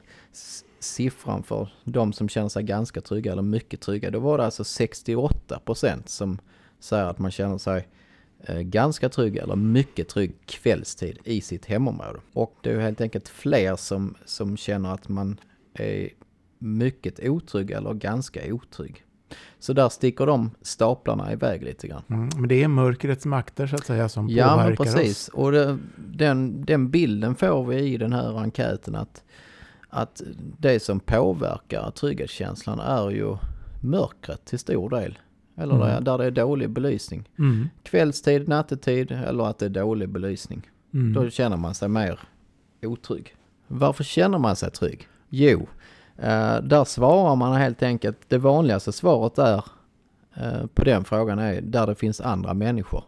siffran 0.80 1.42
för 1.42 1.68
de 1.84 2.12
som 2.12 2.28
känner 2.28 2.48
sig 2.48 2.62
ganska 2.62 3.00
trygga 3.00 3.32
eller 3.32 3.42
mycket 3.42 3.80
trygga. 3.80 4.10
Då 4.10 4.18
var 4.18 4.38
det 4.38 4.44
alltså 4.44 4.62
68% 4.62 6.02
som 6.06 6.38
säger 6.80 7.04
att 7.04 7.18
man 7.18 7.30
känner 7.30 7.58
sig 7.58 7.78
eh, 7.78 7.84
ganska 8.48 9.08
trygg 9.08 9.36
eller 9.36 9.56
mycket 9.56 10.08
trygg 10.08 10.34
kvällstid 10.46 11.18
i 11.24 11.40
sitt 11.40 11.66
hemområde. 11.66 12.18
Och 12.32 12.54
det 12.60 12.70
är 12.70 12.80
helt 12.80 13.00
enkelt 13.00 13.28
fler 13.28 13.76
som, 13.76 14.14
som 14.24 14.56
känner 14.56 14.94
att 14.94 15.08
man 15.08 15.40
är 15.74 16.08
mycket 16.58 17.20
otrygg 17.28 17.70
eller 17.70 17.94
ganska 17.94 18.54
otrygg. 18.54 19.02
Så 19.58 19.72
där 19.72 19.88
sticker 19.88 20.26
de 20.26 20.50
staplarna 20.62 21.32
iväg 21.32 21.62
lite 21.62 21.88
grann. 21.88 22.02
Mm, 22.08 22.28
men 22.36 22.48
det 22.48 22.62
är 22.62 22.68
mörkrets 22.68 23.26
makter 23.26 23.66
så 23.66 23.76
att 23.76 23.86
säga 23.86 24.08
som 24.08 24.28
Ja, 24.28 24.48
påverkar 24.48 24.84
men 24.84 24.94
precis. 24.94 25.28
oss. 25.28 25.34
Och 25.34 25.52
det, 25.52 25.78
den, 25.96 26.64
den 26.64 26.90
bilden 26.90 27.34
får 27.34 27.64
vi 27.64 27.78
i 27.78 27.96
den 27.96 28.12
här 28.12 28.38
enkäten 28.38 28.94
att, 28.94 29.24
att 29.88 30.22
det 30.58 30.80
som 30.82 31.00
påverkar 31.00 31.90
trygghetskänslan 31.90 32.80
är 32.80 33.10
ju 33.10 33.36
mörkret 33.80 34.44
till 34.44 34.58
stor 34.58 34.90
del. 34.90 35.18
Eller 35.56 35.74
Mm. 35.90 36.04
där, 36.04 36.18
det 36.18 36.24
är 36.24 36.30
dålig 36.30 36.70
belysning. 36.70 37.28
Mm, 37.38 37.68
Kvällstid, 37.82 38.48
nattetid 38.48 39.10
eller 39.12 39.44
att 39.44 39.58
det 39.58 39.64
är 39.66 39.70
dålig 39.70 40.08
belysning. 40.08 40.62
mm. 40.94 41.12
Då 41.12 41.30
känner 41.30 41.56
man 41.56 41.74
sig 41.74 41.88
mer 41.88 42.20
otrygg. 42.82 43.34
Varför 43.68 44.04
känner 44.04 44.38
man 44.38 44.56
sig 44.56 44.70
trygg? 44.70 45.08
Jo, 45.28 45.66
eh, 46.18 46.56
där 46.62 46.84
svarar 46.84 47.36
man 47.36 47.56
helt 47.56 47.82
enkelt, 47.82 48.18
det 48.28 48.38
vanligaste 48.38 48.92
svaret 48.92 49.38
är 49.38 49.64
eh, 50.36 50.66
på 50.74 50.84
den 50.84 51.04
frågan 51.04 51.38
är 51.38 51.60
där 51.60 51.86
det 51.86 51.94
finns 51.94 52.20
andra 52.20 52.54
människor. 52.54 53.04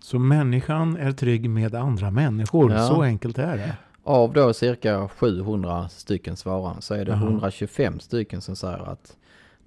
Så 0.00 0.18
människan 0.18 0.96
är 0.96 1.12
trygg 1.12 1.50
med 1.50 1.74
andra 1.74 2.10
människor, 2.10 2.72
Ja. 2.72 2.86
så 2.86 3.02
enkelt 3.02 3.38
är 3.38 3.56
det. 3.56 3.76
Av 4.04 4.32
då 4.32 4.52
cirka 4.52 5.08
700 5.08 5.88
stycken 5.88 6.36
svarare 6.36 6.76
så 6.80 6.94
är 6.94 7.04
det 7.04 7.10
Jaha. 7.12 7.20
125 7.22 8.00
stycken 8.00 8.40
som 8.40 8.56
säger 8.56 8.90
att 8.92 9.16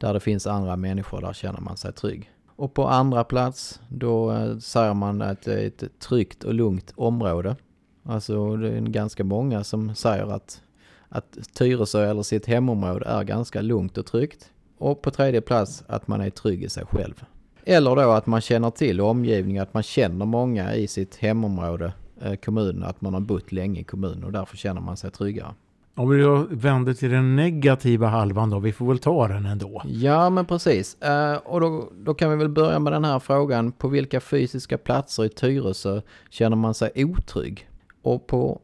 där 0.01 0.13
det 0.13 0.19
finns 0.19 0.47
andra 0.47 0.75
människor 0.75 1.21
där 1.21 1.33
känner 1.33 1.61
man 1.61 1.77
sig 1.77 1.93
trygg. 1.93 2.31
Och 2.55 2.73
på 2.73 2.87
andra 2.87 3.23
plats 3.23 3.79
då 3.89 4.31
eh, 4.31 4.57
säger 4.57 4.93
man 4.93 5.21
att 5.21 5.41
det 5.41 5.53
är 5.53 5.67
ett 5.67 5.99
tryggt 5.99 6.43
och 6.43 6.53
lugnt 6.53 6.93
område. 6.95 7.55
Alltså 8.03 8.55
det 8.55 8.69
är 8.69 8.81
ganska 8.81 9.23
många 9.23 9.63
som 9.63 9.95
säger 9.95 10.35
att, 10.35 10.61
att 11.09 11.37
Tyresö 11.53 12.09
eller 12.09 12.23
sitt 12.23 12.45
hemområde 12.45 13.05
är 13.05 13.23
ganska 13.23 13.61
lugnt 13.61 13.97
och 13.97 14.05
tryggt. 14.05 14.51
Och 14.77 15.01
på 15.01 15.11
tredje 15.11 15.41
plats 15.41 15.83
att 15.87 16.07
man 16.07 16.21
är 16.21 16.29
trygg 16.29 16.63
i 16.63 16.69
sig 16.69 16.85
själv. 16.85 17.23
Eller 17.63 17.95
då 17.95 18.11
att 18.11 18.25
man 18.25 18.41
känner 18.41 18.69
till 18.69 19.01
omgivningen, 19.01 19.63
att 19.63 19.73
man 19.73 19.83
känner 19.83 20.25
många 20.25 20.75
i 20.75 20.87
sitt 20.87 21.15
hemområde, 21.15 21.93
eh, 22.21 22.35
kommunen, 22.35 22.83
att 22.83 23.01
man 23.01 23.13
har 23.13 23.21
bott 23.21 23.51
länge 23.51 23.79
i 23.79 23.83
kommunen 23.83 24.23
och 24.23 24.31
därför 24.31 24.57
känner 24.57 24.81
man 24.81 24.97
sig 24.97 25.11
tryggare. 25.11 25.53
Om 25.95 26.09
vi 26.09 26.21
då 26.21 26.45
vänder 26.49 26.93
till 26.93 27.09
den 27.11 27.35
negativa 27.35 28.07
halvan 28.07 28.49
då, 28.49 28.59
vi 28.59 28.73
får 28.73 28.87
väl 28.87 28.99
ta 28.99 29.27
den 29.27 29.45
ändå. 29.45 29.81
Ja, 29.85 30.29
men 30.29 30.45
precis. 30.45 31.01
Eh, 31.01 31.35
och 31.35 31.61
då, 31.61 31.89
då 31.93 32.13
kan 32.13 32.29
vi 32.29 32.35
väl 32.35 32.49
börja 32.49 32.79
med 32.79 32.93
den 32.93 33.05
här 33.05 33.19
frågan. 33.19 33.71
På 33.71 33.87
vilka 33.87 34.19
fysiska 34.19 34.77
platser 34.77 35.25
i 35.25 35.29
Tyresö 35.29 36.01
känner 36.29 36.57
man 36.57 36.73
sig 36.73 36.91
otrygg? 36.95 37.69
Och 38.01 38.27
på 38.27 38.59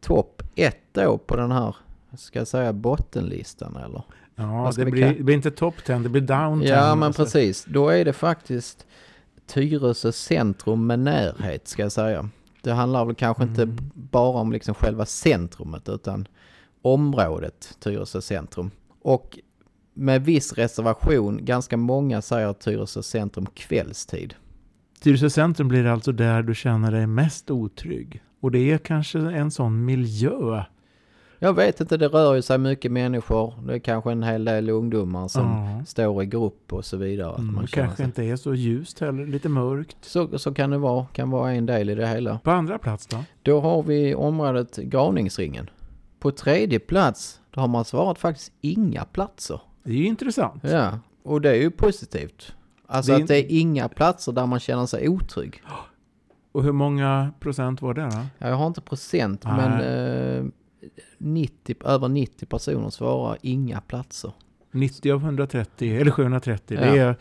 topp 0.00 0.42
ett 0.54 0.78
då 0.92 1.18
på 1.18 1.36
den 1.36 1.52
här, 1.52 1.76
ska 2.16 2.38
jag 2.38 2.48
säga 2.48 2.72
bottenlistan 2.72 3.76
eller? 3.76 4.02
Ja, 4.34 4.72
det 4.76 4.84
blir, 4.84 5.14
det 5.14 5.22
blir 5.22 5.34
inte 5.34 5.50
top 5.50 5.84
10, 5.86 5.98
det 5.98 6.08
blir 6.08 6.22
down 6.22 6.60
10. 6.60 6.68
Ja, 6.70 6.94
men 6.94 7.02
alltså. 7.06 7.24
precis. 7.24 7.64
Då 7.64 7.88
är 7.88 8.04
det 8.04 8.12
faktiskt 8.12 8.86
Tyresö 9.46 10.12
centrum 10.12 10.86
med 10.86 10.98
närhet, 10.98 11.68
ska 11.68 11.82
jag 11.82 11.92
säga. 11.92 12.28
Det 12.62 12.72
handlar 12.72 13.04
väl 13.04 13.14
kanske 13.14 13.42
inte 13.42 13.62
Mm. 13.62 13.76
bara 13.94 14.40
om 14.40 14.52
liksom 14.52 14.74
själva 14.74 15.06
centrumet, 15.06 15.88
utan 15.88 16.26
området 16.82 17.76
Tyresö 17.80 18.20
centrum. 18.20 18.70
Och 19.02 19.38
med 19.94 20.24
viss 20.24 20.52
reservation, 20.52 21.44
ganska 21.44 21.76
många 21.76 22.22
säger 22.22 22.52
Tyresö 22.52 23.02
centrum 23.02 23.46
kvällstid. 23.54 24.34
Tyresö 25.02 25.30
centrum 25.30 25.68
blir 25.68 25.86
alltså 25.86 26.12
där 26.12 26.42
du 26.42 26.54
känner 26.54 26.92
dig 26.92 27.06
mest 27.06 27.50
otrygg. 27.50 28.22
Och 28.40 28.50
det 28.50 28.70
är 28.70 28.78
kanske 28.78 29.18
en 29.18 29.50
sån 29.50 29.84
miljö. 29.84 30.62
Jag 31.38 31.52
vet 31.56 31.80
inte, 31.80 31.96
det 31.96 32.08
rör 32.08 32.34
ju 32.34 32.42
sig 32.42 32.58
mycket 32.58 32.92
människor. 32.92 33.54
Det 33.66 33.74
är 33.74 33.78
kanske 33.78 34.12
en 34.12 34.22
hel 34.22 34.44
del 34.44 34.70
ungdomar 34.70 35.28
som 35.28 35.46
Ja. 35.78 35.84
står 35.86 36.22
i 36.22 36.26
grupp 36.26 36.72
och 36.72 36.84
så 36.84 36.96
vidare. 36.96 37.34
Mm, 37.38 37.54
man 37.54 37.66
kanske 37.66 37.96
sig. 37.96 38.04
inte 38.04 38.24
är 38.24 38.36
så 38.36 38.54
ljust 38.54 39.00
heller, 39.00 39.26
lite 39.26 39.48
mörkt. 39.48 39.96
Så, 40.00 40.38
så 40.38 40.54
kan 40.54 40.70
det 40.70 40.78
vara, 40.78 41.06
kan 41.12 41.30
vara 41.30 41.52
en 41.52 41.66
del 41.66 41.90
i 41.90 41.94
det 41.94 42.06
hela. 42.08 42.38
På 42.38 42.50
andra 42.50 42.78
plats 42.78 43.06
då? 43.06 43.24
Då 43.42 43.60
har 43.60 43.82
vi 43.82 44.14
området 44.14 44.76
Gravningsringen. 44.76 45.70
På 46.22 46.30
tredje 46.30 46.78
plats, 46.78 47.40
då 47.50 47.60
har 47.60 47.68
man 47.68 47.84
svarat 47.84 48.18
faktiskt 48.18 48.52
inga 48.60 49.04
platser. 49.04 49.60
Det 49.82 49.90
är 49.90 49.94
ju 49.96 50.06
intressant. 50.06 50.62
Ja, 50.64 50.98
och 51.22 51.40
det 51.40 51.50
är 51.50 51.54
ju 51.54 51.70
positivt. 51.70 52.54
Alltså 52.86 53.12
Det 53.12 53.22
att 53.22 53.28
det 53.28 53.36
är 53.36 53.46
inga 53.60 53.88
platser 53.88 54.32
där 54.32 54.46
man 54.46 54.60
känner 54.60 54.86
sig 54.86 55.08
otrygg. 55.08 55.62
Och 56.52 56.62
hur 56.64 56.72
många 56.72 57.32
procent 57.40 57.82
var 57.82 57.94
det 57.94 58.02
då? 58.02 58.08
Ja, 58.38 58.48
Jag 58.48 58.56
har 58.56 58.66
inte 58.66 58.80
procent, 58.80 59.44
Nej. 59.44 59.54
men 59.56 59.80
eh, 59.80 60.44
90, 61.18 61.76
över 61.84 62.08
90 62.08 62.46
personer 62.46 62.90
svarar 62.90 63.38
inga 63.42 63.80
platser. 63.80 64.32
90 64.72 65.12
av 65.12 65.20
130, 65.24 66.00
eller 66.00 66.10
730. 66.10 66.76
Det 66.80 66.96
Ja. 66.96 67.02
är 67.04 67.16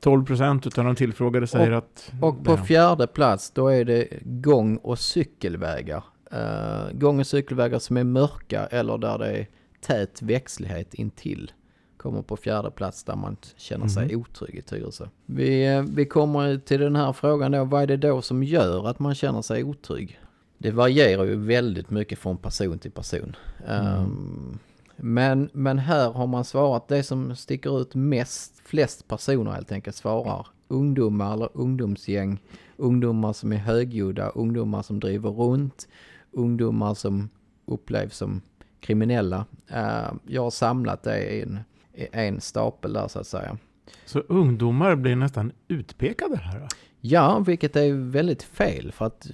12 0.00 0.24
procent 0.26 0.66
utav 0.66 0.84
de 0.84 0.94
tillfrågade 0.96 1.46
säger 1.46 1.70
att... 1.72 2.12
Och 2.22 2.44
på 2.44 2.52
Ja. 2.52 2.56
fjärde 2.64 3.06
plats, 3.06 3.50
då 3.50 3.68
är 3.68 3.84
det 3.84 4.08
gång 4.22 4.76
och 4.76 4.98
cykelvägar. 4.98 6.04
Eh, 6.32 6.92
gång 6.92 7.20
och 7.20 7.26
cykelvägar 7.26 7.78
som 7.78 7.96
är 7.96 8.04
mörka 8.04 8.66
eller 8.66 8.98
där 8.98 9.18
det 9.18 9.26
är 9.32 9.46
tät 9.80 10.22
växtlighet 10.22 10.94
intill. 10.94 11.52
Kommer 11.96 12.22
på 12.22 12.36
fjärde 12.36 12.70
plats 12.70 13.04
där 13.04 13.16
man 13.16 13.36
känner 13.56 13.86
sig 13.88 14.06
Mhm. 14.06 14.20
otrygg 14.20 14.54
i 14.54 14.62
Tyresö. 14.62 15.06
Vi, 15.26 15.66
eh, 15.66 15.82
vi 15.82 16.04
kommer 16.04 16.58
till 16.58 16.80
den 16.80 16.96
här 16.96 17.12
frågan 17.12 17.52
då, 17.52 17.64
vad 17.64 17.82
är 17.82 17.86
det 17.86 17.96
då 17.96 18.22
som 18.22 18.42
gör 18.42 18.88
att 18.88 18.98
man 18.98 19.14
känner 19.14 19.42
sig 19.42 19.64
otrygg? 19.64 20.20
Det 20.58 20.70
varierar 20.70 21.24
ju 21.24 21.36
väldigt 21.36 21.90
mycket 21.90 22.18
från 22.18 22.36
person 22.36 22.78
till 22.78 22.90
person. 22.90 23.36
Ehm, 23.68 24.58
men, 24.96 25.48
men 25.52 25.78
här 25.78 26.10
har 26.12 26.26
man 26.26 26.44
svarat 26.44 26.88
det 26.88 27.02
som 27.02 27.36
sticker 27.36 27.80
ut 27.80 27.94
mest, 27.94 28.60
flest 28.64 29.08
personer 29.08 29.50
helt 29.52 29.72
enkelt 29.72 29.96
svarar 29.96 30.46
ungdomar 30.68 31.32
eller 31.34 31.48
ungdomsgäng, 31.54 32.38
ungdomar 32.76 33.32
som 33.32 33.52
är 33.52 33.56
högljudda, 33.56 34.28
ungdomar 34.28 34.82
som 34.82 35.00
driver 35.00 35.30
runt, 35.30 35.88
ungdomar 36.32 36.94
som 36.94 37.28
upplevs 37.66 38.16
som 38.16 38.40
kriminella. 38.80 39.44
Eh, 39.68 40.12
jag 40.26 40.42
har 40.42 40.50
samlat 40.50 41.02
det 41.02 41.34
i 41.34 41.42
en, 41.42 41.58
i 41.94 42.06
en 42.12 42.40
stapel 42.40 42.92
där 42.92 43.08
så 43.08 43.18
att 43.18 43.26
säga. 43.26 43.58
Så 44.04 44.18
ungdomar 44.18 44.96
blir 44.96 45.16
nästan 45.16 45.52
utpekade 45.68 46.36
här 46.36 46.60
då? 46.60 46.66
Ja, 47.00 47.38
vilket 47.38 47.76
är 47.76 47.92
väldigt 47.92 48.42
fel 48.42 48.92
för 48.92 49.04
att 49.06 49.30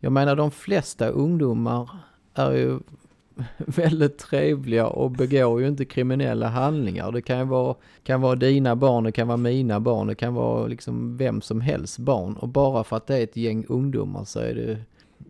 jag 0.00 0.12
menar 0.12 0.36
de 0.36 0.50
flesta 0.50 1.08
ungdomar 1.08 1.90
är 2.34 2.52
ju 2.52 2.78
väldigt 3.56 4.18
trevliga 4.18 4.86
och 4.86 5.10
begår 5.10 5.60
ju 5.60 5.68
inte 5.68 5.84
kriminella 5.84 6.48
handlingar. 6.48 7.12
Det 7.12 7.22
kan 7.22 7.38
ju 7.38 7.44
vara, 7.44 7.74
kan 8.02 8.20
vara 8.20 8.34
dina 8.34 8.76
barn, 8.76 9.04
det 9.04 9.12
kan 9.12 9.28
vara 9.28 9.36
mina 9.36 9.80
barn, 9.80 10.06
det 10.06 10.14
kan 10.14 10.34
vara 10.34 10.66
liksom 10.66 11.16
vem 11.16 11.40
som 11.40 11.60
helst 11.60 11.98
barn. 11.98 12.36
Och 12.36 12.48
bara 12.48 12.84
för 12.84 12.96
att 12.96 13.06
det 13.06 13.16
är 13.16 13.22
ett 13.22 13.36
gäng 13.36 13.64
ungdomar 13.68 14.24
så 14.24 14.40
är 14.40 14.54
det 14.54 14.78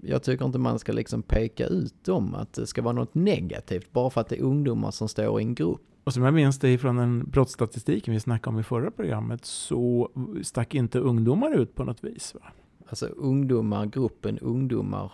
jag 0.03 0.23
tycker 0.23 0.45
inte 0.45 0.59
man 0.59 0.79
ska 0.79 0.93
liksom 0.93 1.23
peka 1.23 1.67
ut 1.67 2.05
dem 2.05 2.35
att 2.35 2.53
det 2.53 2.67
ska 2.67 2.83
vara 2.83 2.93
något 2.93 3.15
negativt 3.15 3.93
bara 3.93 4.11
för 4.11 4.21
att 4.21 4.29
det 4.29 4.37
är 4.39 4.43
ungdomar 4.43 4.91
som 4.91 5.09
står 5.09 5.41
i 5.41 5.45
en 5.45 5.55
grupp. 5.55 5.81
Och 6.05 6.15
som 6.15 6.23
jag 6.23 6.35
minns 6.35 6.59
det 6.59 6.79
från 6.79 6.97
den 6.97 7.31
brottsstatistiken 7.31 8.15
vi 8.15 8.21
snackade 8.21 8.55
om 8.55 8.61
i 8.61 8.63
förra 8.63 8.91
programmet 8.91 9.45
så 9.45 10.11
stack 10.43 10.75
inte 10.75 10.99
ungdomar 10.99 11.61
ut 11.61 11.75
på 11.75 11.85
något 11.85 12.05
vis. 12.05 12.35
Va? 12.35 12.41
Alltså 12.89 13.07
ungdomar, 13.07 13.87
gruppen 13.87 14.39
ungdomar 14.39 15.13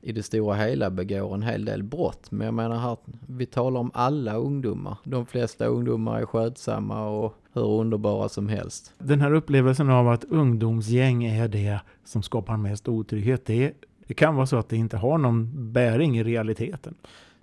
i 0.00 0.12
det 0.12 0.22
stora 0.22 0.54
hela 0.54 0.90
begår 0.90 1.34
en 1.34 1.42
hel 1.42 1.64
del 1.64 1.82
brott. 1.82 2.30
Men 2.30 2.44
jag 2.44 2.54
menar 2.54 2.76
här, 2.76 2.96
vi 3.26 3.46
talar 3.46 3.80
om 3.80 3.90
alla 3.94 4.34
ungdomar. 4.34 4.96
De 5.04 5.26
flesta 5.26 5.66
ungdomar 5.66 6.20
är 6.20 6.26
skötsamma 6.26 7.08
och 7.08 7.34
hur 7.52 7.66
underbara 7.66 8.28
som 8.28 8.48
helst. 8.48 8.92
Den 8.98 9.20
här 9.20 9.32
upplevelsen 9.34 9.90
av 9.90 10.08
att 10.08 10.24
ungdomsgäng 10.24 11.24
är 11.24 11.48
det 11.48 11.80
som 12.04 12.22
skapar 12.22 12.56
mest 12.56 12.88
otrygghet, 12.88 13.46
det, 13.46 13.72
det 14.06 14.14
kan 14.14 14.34
vara 14.36 14.46
så 14.46 14.56
att 14.56 14.68
det 14.68 14.76
inte 14.76 14.96
har 14.96 15.18
någon 15.18 15.72
bäring 15.72 16.18
i 16.18 16.22
realiteten. 16.24 16.94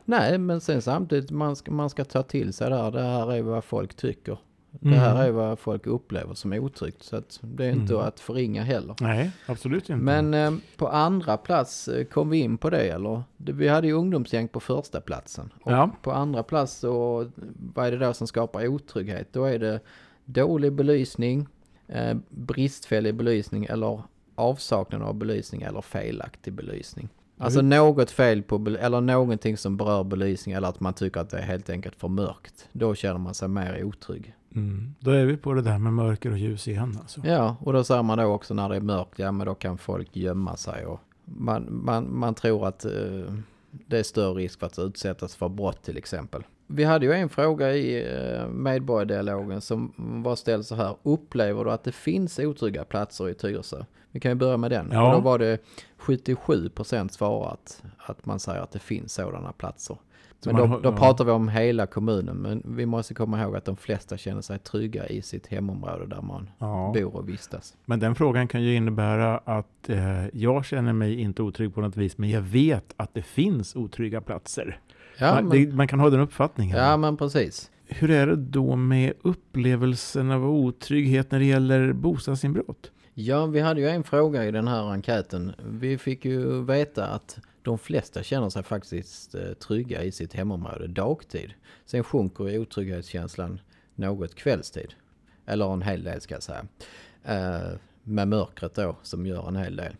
Nej, 0.05 0.37
men 0.37 0.61
sen 0.61 0.81
samtidigt, 0.81 1.31
man 1.31 1.55
ska, 1.55 1.71
man 1.71 1.89
ska 1.89 2.03
ta 2.05 2.23
till 2.23 2.53
sig 2.53 2.69
det 2.69 2.75
här. 2.75 2.91
Det 2.91 3.01
här 3.01 3.31
är 3.33 3.41
vad 3.41 3.63
folk 3.63 3.93
tycker. 3.95 4.37
Mm. 4.81 4.93
Det 4.93 4.99
här 4.99 5.23
är 5.27 5.31
vad 5.31 5.59
folk 5.59 5.87
upplever 5.87 6.33
som 6.33 6.53
otryggt. 6.53 7.03
Så 7.03 7.21
det 7.41 7.65
är 7.65 7.69
inte 7.71 7.93
Mm. 7.93 8.05
att 8.07 8.19
förringa 8.19 8.63
heller. 8.63 8.95
Nej, 9.01 9.31
absolut 9.45 9.89
inte. 9.89 10.03
Men 10.03 10.33
eh, 10.33 10.51
på 10.77 10.87
andra 10.87 11.37
plats 11.37 11.87
eh, 11.87 12.03
kom 12.05 12.29
vi 12.29 12.37
in 12.39 12.57
på 12.57 12.69
det 12.69 12.81
eller? 12.89 13.23
Vi 13.37 13.67
hade 13.67 13.87
ju 13.87 13.93
ungdomsgäng 13.93 14.47
på 14.47 14.59
första 14.59 15.01
platsen. 15.01 15.53
Och 15.63 15.71
Ja. 15.71 15.89
på 16.01 16.11
andra 16.11 16.43
plats 16.43 16.73
så, 16.73 17.29
vad 17.73 17.87
är 17.87 17.91
det 17.91 17.97
då 18.05 18.13
som 18.13 18.27
skapar 18.27 18.67
otrygghet? 18.67 19.27
Då 19.33 19.45
är 19.45 19.59
det 19.59 19.79
dålig 20.25 20.73
belysning, 20.73 21.47
eh, 21.87 22.17
bristfällig 22.29 23.15
belysning 23.15 23.65
eller 23.65 24.01
avsaknad 24.41 25.01
av 25.01 25.15
belysning 25.15 25.61
eller 25.61 25.81
felaktig 25.81 26.53
belysning. 26.53 27.09
Alltså 27.37 27.61
något 27.61 28.11
fel 28.11 28.43
på, 28.43 28.75
eller 28.79 29.01
någonting 29.01 29.57
som 29.57 29.77
berör 29.77 30.03
belysning 30.03 30.55
eller 30.55 30.67
att 30.67 30.79
man 30.79 30.93
tycker 30.93 31.19
att 31.19 31.29
det 31.29 31.37
är 31.37 31.41
helt 31.41 31.69
enkelt 31.69 31.95
för 31.95 32.07
mörkt. 32.07 32.69
Då 32.71 32.95
känner 32.95 33.19
man 33.19 33.33
sig 33.33 33.47
mer 33.47 33.83
otrygg. 33.83 34.35
Mm. 34.55 34.95
Då 34.99 35.11
är 35.11 35.25
vi 35.25 35.37
på 35.37 35.53
det 35.53 35.61
där 35.61 35.77
med 35.77 35.93
mörker 35.93 36.31
och 36.31 36.37
ljus 36.37 36.67
igen 36.67 36.97
alltså. 37.01 37.21
Ja, 37.23 37.55
och 37.59 37.73
då 37.73 37.83
säger 37.83 38.03
man 38.03 38.17
då 38.17 38.23
också 38.23 38.53
när 38.53 38.69
det 38.69 38.75
är 38.75 38.81
mörkt, 38.81 39.19
ja 39.19 39.31
men 39.31 39.47
då 39.47 39.55
kan 39.55 39.77
folk 39.77 40.15
gömma 40.15 40.57
sig 40.57 40.85
och 40.85 40.99
man, 41.25 41.67
man, 41.69 42.19
man 42.19 42.33
tror 42.33 42.67
att 42.67 42.85
eh, 42.85 42.91
det 43.71 43.99
är 43.99 44.03
större 44.03 44.33
risk 44.33 44.59
för 44.59 44.67
att 44.67 44.79
utsättas 44.79 45.35
för 45.35 45.49
brott 45.49 45.83
till 45.83 45.97
exempel. 45.97 46.43
Vi 46.67 46.83
hade 46.83 47.05
ju 47.05 47.13
en 47.13 47.29
fråga 47.29 47.73
i 47.73 48.13
eh, 48.15 48.47
medborgardialogen 48.47 49.61
som 49.61 49.93
var 50.23 50.35
ställd 50.35 50.65
så 50.65 50.75
här. 50.75 50.95
Upplever 51.03 51.65
du 51.65 51.71
att 51.71 51.83
det 51.83 51.91
finns 51.91 52.39
otrygga 52.39 52.83
platser 52.83 53.29
i 53.29 53.33
Tyresö? 53.33 53.85
Vi 54.11 54.19
kan 54.19 54.31
ju 54.31 54.35
börja 54.35 54.57
med 54.57 54.71
den. 54.71 54.89
Ja. 54.91 55.07
Och 55.07 55.13
då 55.13 55.19
var 55.19 55.39
det 55.39 55.57
77 55.97 56.69
procent 56.69 57.13
svarat 57.13 57.83
att 57.97 58.25
man 58.25 58.39
säger 58.39 58.61
att 58.61 58.71
det 58.71 58.79
finns 58.79 59.13
sådana 59.13 59.51
platser. 59.51 59.97
Men 60.45 60.55
man 60.55 60.69
då, 60.69 60.79
då 60.79 60.89
ja. 60.89 60.95
pratar 60.97 61.25
vi 61.25 61.31
om 61.31 61.49
hela 61.49 61.85
kommunen. 61.85 62.37
Men 62.37 62.63
vi 62.65 62.85
måste 62.85 63.13
komma 63.13 63.41
ihåg 63.41 63.55
att 63.55 63.65
de 63.65 63.77
flesta 63.77 64.17
känner 64.17 64.41
sig 64.41 64.59
trygga 64.59 65.07
i 65.07 65.21
sitt 65.21 65.47
hemområde 65.47 66.05
där 66.05 66.21
man 66.21 66.49
Ja. 66.59 66.91
bor 66.95 67.15
och 67.15 67.29
vistas. 67.29 67.77
Men 67.85 67.99
den 67.99 68.15
frågan 68.15 68.47
kan 68.47 68.63
ju 68.63 68.75
innebära 68.75 69.37
att 69.37 69.89
eh, 69.89 70.27
jag 70.33 70.65
känner 70.65 70.93
mig 70.93 71.19
inte 71.21 71.41
otrygg 71.43 71.75
på 71.75 71.81
något 71.81 71.97
vis, 71.97 72.17
men 72.17 72.29
jag 72.29 72.41
vet 72.41 72.93
att 72.97 73.13
det 73.13 73.21
finns 73.21 73.75
otrygga 73.75 74.21
platser. 74.21 74.79
Ja, 75.17 75.33
man, 75.33 75.47
men, 75.47 75.65
det, 75.65 75.75
man 75.75 75.87
kan 75.87 75.99
ha 75.99 76.09
den 76.09 76.19
uppfattningen. 76.19 76.77
ja 76.77 76.97
men 76.97 77.17
precis. 77.17 77.71
Hur 77.87 78.11
är 78.11 78.27
det 78.27 78.35
då 78.35 78.75
med 78.75 79.13
upplevelsen 79.21 80.31
av 80.31 80.45
otrygghet 80.45 81.31
när 81.31 81.39
det 81.39 81.45
gäller 81.45 81.93
bostadsinbrott? 81.93 82.91
Ja, 83.13 83.45
vi 83.45 83.59
hade 83.59 83.81
ju 83.81 83.89
en 83.89 84.03
fråga 84.03 84.45
i 84.45 84.51
den 84.51 84.67
här 84.67 84.83
enkäten. 84.83 85.53
Vi 85.65 85.97
fick 85.97 86.25
ju 86.25 86.63
veta 86.63 87.05
att 87.05 87.39
de 87.61 87.77
flesta 87.77 88.23
känner 88.23 88.49
sig 88.49 88.63
faktiskt 88.63 89.35
eh, 89.35 89.53
trygga 89.53 90.03
i 90.03 90.11
sitt 90.11 90.33
hemområde 90.33 90.87
dagtid. 90.87 91.53
Sen 91.85 92.03
sjunker 92.03 92.47
ju 92.47 92.59
otrygghetskänslan 92.59 93.59
något 93.95 94.35
kvällstid. 94.35 94.93
Eller 95.45 95.73
en 95.73 95.81
hel 95.81 96.03
del 96.03 96.21
ska 96.21 96.33
jag 96.33 96.43
säga. 96.43 96.65
Eh, 97.23 97.77
med 98.03 98.27
mörkret 98.27 98.75
då 98.75 98.95
som 99.01 99.25
gör 99.25 99.47
en 99.47 99.55
hel 99.55 99.75
del. 99.75 99.95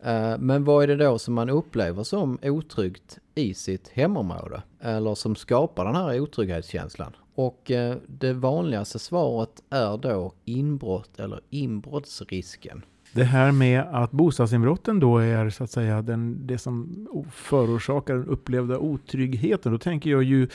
Eh, 0.00 0.38
men 0.38 0.64
vad 0.64 0.82
är 0.82 0.86
det 0.86 0.96
då 1.04 1.18
som 1.18 1.34
man 1.34 1.50
upplever 1.50 2.02
som 2.02 2.38
otryggt 2.42 3.18
i 3.34 3.54
sitt 3.54 3.88
hemområde? 3.88 4.62
Eller 4.80 5.14
som 5.14 5.36
skapar 5.36 5.84
den 5.84 5.96
här 5.96 6.20
otrygghetskänslan? 6.20 7.16
Och 7.34 7.70
eh, 7.70 7.96
det 8.06 8.32
vanligaste 8.32 8.98
svaret 8.98 9.62
är 9.70 9.96
då 9.96 10.32
inbrott 10.44 11.20
eller 11.20 11.40
inbrottsrisken. 11.50 12.82
Det 13.14 13.24
här 13.24 13.52
med 13.52 13.80
att 13.80 14.10
bostadsinbrotten 14.10 15.00
då 15.00 15.18
är 15.18 15.50
så 15.50 15.64
att 15.64 15.70
säga 15.70 16.02
den, 16.02 16.46
det 16.46 16.58
som 16.58 17.06
förorsakar 17.32 18.14
den 18.14 18.26
upplevda 18.26 18.78
otryggheten. 18.78 19.72
Då 19.72 19.78
tänker 19.78 20.10
jag 20.10 20.22
ju 20.22 20.48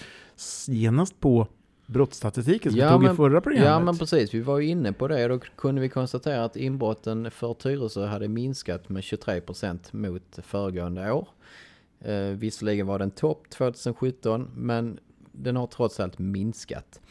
genast 0.68 1.20
på 1.20 1.48
brottsstatistiken 1.86 2.72
som 2.72 2.80
Ja, 2.82 2.88
vi 2.88 2.94
tog 2.94 3.04
i 3.04 3.06
men- 3.08 3.16
förra 3.16 3.42
programmet. 3.42 3.70
Ja 3.70 3.80
men 3.80 3.98
precis, 3.98 4.34
vi 4.34 4.40
var 4.40 4.60
ju 4.60 4.68
inne 4.68 4.94
på 4.94 5.08
det 5.08 5.28
då 5.28 5.40
kunde 5.56 5.82
vi 5.82 5.90
konstatera 5.90 6.44
att 6.44 6.56
inbrotten 6.56 7.32
för 7.32 7.54
Tyresö 7.54 8.06
hade 8.06 8.28
minskat 8.28 8.90
med 8.90 9.04
23% 9.04 9.94
mot 9.94 10.40
föregående 10.44 11.12
år. 11.12 11.28
Eh, 12.02 12.16
visserligen 12.18 12.88
var 12.88 13.00
den 13.00 13.12
topp 13.12 13.50
2017 13.50 14.52
men 14.56 15.00
den 15.38 15.56
har 15.56 15.68
trots 15.68 16.00
allt 16.00 16.20
minskat. 16.20 17.02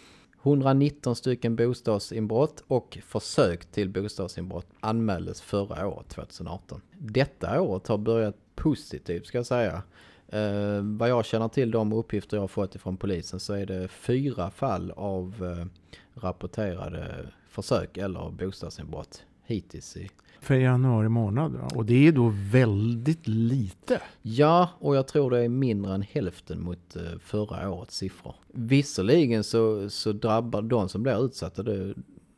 119 0.43 1.17
stycken 1.17 1.57
bostadsinbrott 1.57 2.65
och 2.67 2.99
försök 3.07 3.65
till 3.65 3.89
bostadsinbrott 3.89 4.67
anmäldes 4.81 5.41
förra 5.41 5.87
året 5.87 6.09
2018. 6.09 6.81
Detta 6.93 7.61
året 7.61 7.87
har 7.87 7.99
börjat 7.99 8.37
positivt 8.55 9.27
ska 9.27 9.39
jag 9.39 9.47
säga. 9.47 9.83
Eh, 10.29 10.81
vad 10.83 11.09
jag 11.09 11.25
känner 11.25 11.49
till 11.49 11.71
de 11.71 11.93
uppgifter 11.93 12.37
jag 12.37 12.43
har 12.43 12.49
fått 12.49 12.75
ifrån 12.75 12.97
polisen 12.97 13.41
så 13.41 13.53
är 13.53 13.67
det 13.67 13.89
fyra 13.89 14.51
fall 14.51 14.91
av 14.91 15.57
eh, 15.59 15.67
rapporterade 16.21 17.29
försök 17.49 17.97
eller 17.97 18.31
bostadsinbrott 18.31 19.25
hittills 19.47 19.97
i 19.97 20.11
För 20.41 20.55
januari 20.55 21.09
månad. 21.09 21.53
va? 21.53 21.69
Och 21.75 21.85
det 21.87 22.07
är 22.09 22.13
då 22.13 22.33
väldigt 22.35 23.29
lite. 23.29 24.01
Ja, 24.23 24.69
och 24.79 24.97
jag 24.97 25.09
tror 25.09 25.31
det 25.31 25.45
är 25.45 25.49
mindre 25.49 25.95
än 25.95 26.03
hälften 26.03 26.63
mot 26.63 26.97
eh, 26.97 27.03
förra 27.21 27.71
årets 27.71 27.97
siffror. 27.97 28.35
Visserligen 28.53 29.45
så, 29.45 29.91
så 29.91 30.13
drabbar 30.13 30.63
de 30.63 30.89
som 30.89 31.03
blir 31.03 31.25
utsatta, 31.25 31.63
det, 31.63 31.95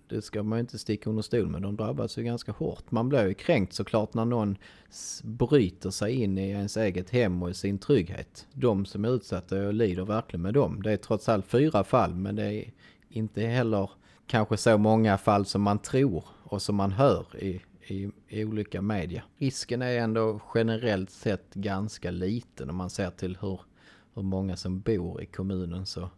det 0.09 0.23
ska 0.23 0.43
man 0.43 0.59
ju 0.59 0.61
inte 0.61 0.79
sticka 0.79 1.11
under 1.11 1.23
stol 1.23 1.47
med, 1.47 1.63
de 1.63 1.77
drabbas 1.77 2.19
ju 2.19 2.23
ganska 2.23 2.53
hårt. 2.53 2.91
Man 2.91 3.09
blir 3.09 3.27
ju 3.27 3.35
kränkt 3.35 3.73
såklart 3.73 4.15
när 4.15 4.25
någon 4.25 4.57
bryter 5.23 5.91
sig 5.91 6.15
in 6.23 6.39
i 6.39 6.49
ens 6.51 6.77
eget 6.77 7.11
hem 7.11 7.43
och 7.43 7.51
i 7.51 7.55
sin 7.55 7.79
trygghet. 7.79 8.47
De 8.53 8.85
som 8.85 9.05
är 9.05 9.09
utsatta, 9.09 9.57
jag 9.57 9.75
lider 9.75 10.05
verkligen 10.05 10.43
med 10.43 10.55
dem. 10.55 10.83
Det 10.83 10.93
är 10.93 10.97
trots 10.97 11.29
allt 11.29 11.47
fyra 11.47 11.85
fall, 11.85 12.15
men 12.15 12.37
det 12.37 12.55
är 12.55 12.73
inte 13.09 13.43
heller 13.43 13.91
kanske 14.27 14.57
så 14.57 14.79
många 14.79 15.19
fall 15.19 15.47
som 15.47 15.63
man 15.63 15.79
tror 15.79 16.25
och 16.49 16.63
som 16.63 16.77
man 16.77 16.93
hör 16.93 17.27
i, 17.37 17.61
i, 17.87 18.11
i 18.29 18.45
olika 18.45 18.83
media. 18.83 19.23
Risken 19.39 19.83
är 19.83 19.99
ändå 19.99 20.41
generellt 20.55 21.11
sett 21.11 21.55
ganska 21.55 22.11
liten 22.11 22.71
om 22.71 22.77
man 22.77 22.91
ser 22.91 23.11
till 23.11 23.39
hur, 23.41 23.61
hur 24.15 24.23
många 24.23 24.57
som 24.57 24.81
bor 24.81 25.23
i 25.23 25.27
kommunen 25.27 25.87
så 25.87 26.11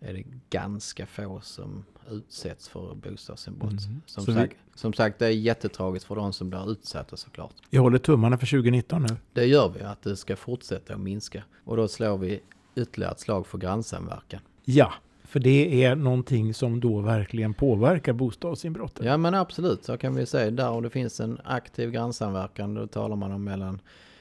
är 0.00 0.14
det 0.14 0.24
ganska 0.50 1.06
få 1.06 1.40
som 1.40 1.84
utsätts 2.10 2.68
för 2.68 2.94
bostadsinbrott. 2.94 3.70
Mm. 3.86 4.02
Som, 4.06 4.24
Så 4.24 4.32
vi- 4.32 4.38
sagt, 4.38 4.56
som 4.74 4.92
sagt, 4.92 5.18
det 5.18 5.26
är 5.26 5.30
jättetragiskt 5.30 6.06
för 6.06 6.14
de 6.16 6.32
som 6.32 6.50
blir 6.50 6.70
utsatta 6.70 7.16
såklart. 7.16 7.54
Jag 7.70 7.82
håller 7.82 7.98
tummarna 7.98 8.38
för 8.38 8.46
2019 8.46 9.02
nu. 9.02 9.16
Det 9.32 9.44
gör 9.46 9.68
vi, 9.68 9.80
att 9.82 10.02
det 10.02 10.16
ska 10.16 10.36
fortsätta 10.36 10.94
att 10.94 11.00
minska. 11.00 11.42
Och 11.64 11.76
då 11.76 11.88
slår 11.88 12.18
vi 12.18 12.40
ytterligare 12.76 13.12
ett 13.12 13.20
slag 13.20 13.46
för 13.46 13.58
grannsamverkan. 13.58 14.40
Ja, 14.64 14.92
för 15.26 15.40
det 15.40 15.84
är 15.84 15.96
någonting 15.96 16.54
som 16.54 16.80
då 16.80 17.00
verkligen 17.00 17.54
påverkar 17.54 18.12
bostadsinbrottet. 18.12 19.06
Ja 19.06 19.16
men 19.16 19.34
absolut, 19.34 19.84
så 19.84 19.98
kan 19.98 20.14
vi 20.14 20.26
säga. 20.26 20.50
Där 20.50 20.70
om 20.70 20.82
det 20.82 20.90
finns 20.90 21.20
en 21.20 21.40
aktiv 21.44 21.90
grannsamverkan, 21.90 22.74
då 22.74 22.86
talar 22.86 23.16
man 23.16 23.32
om 23.32 23.44
mellan 23.44 23.80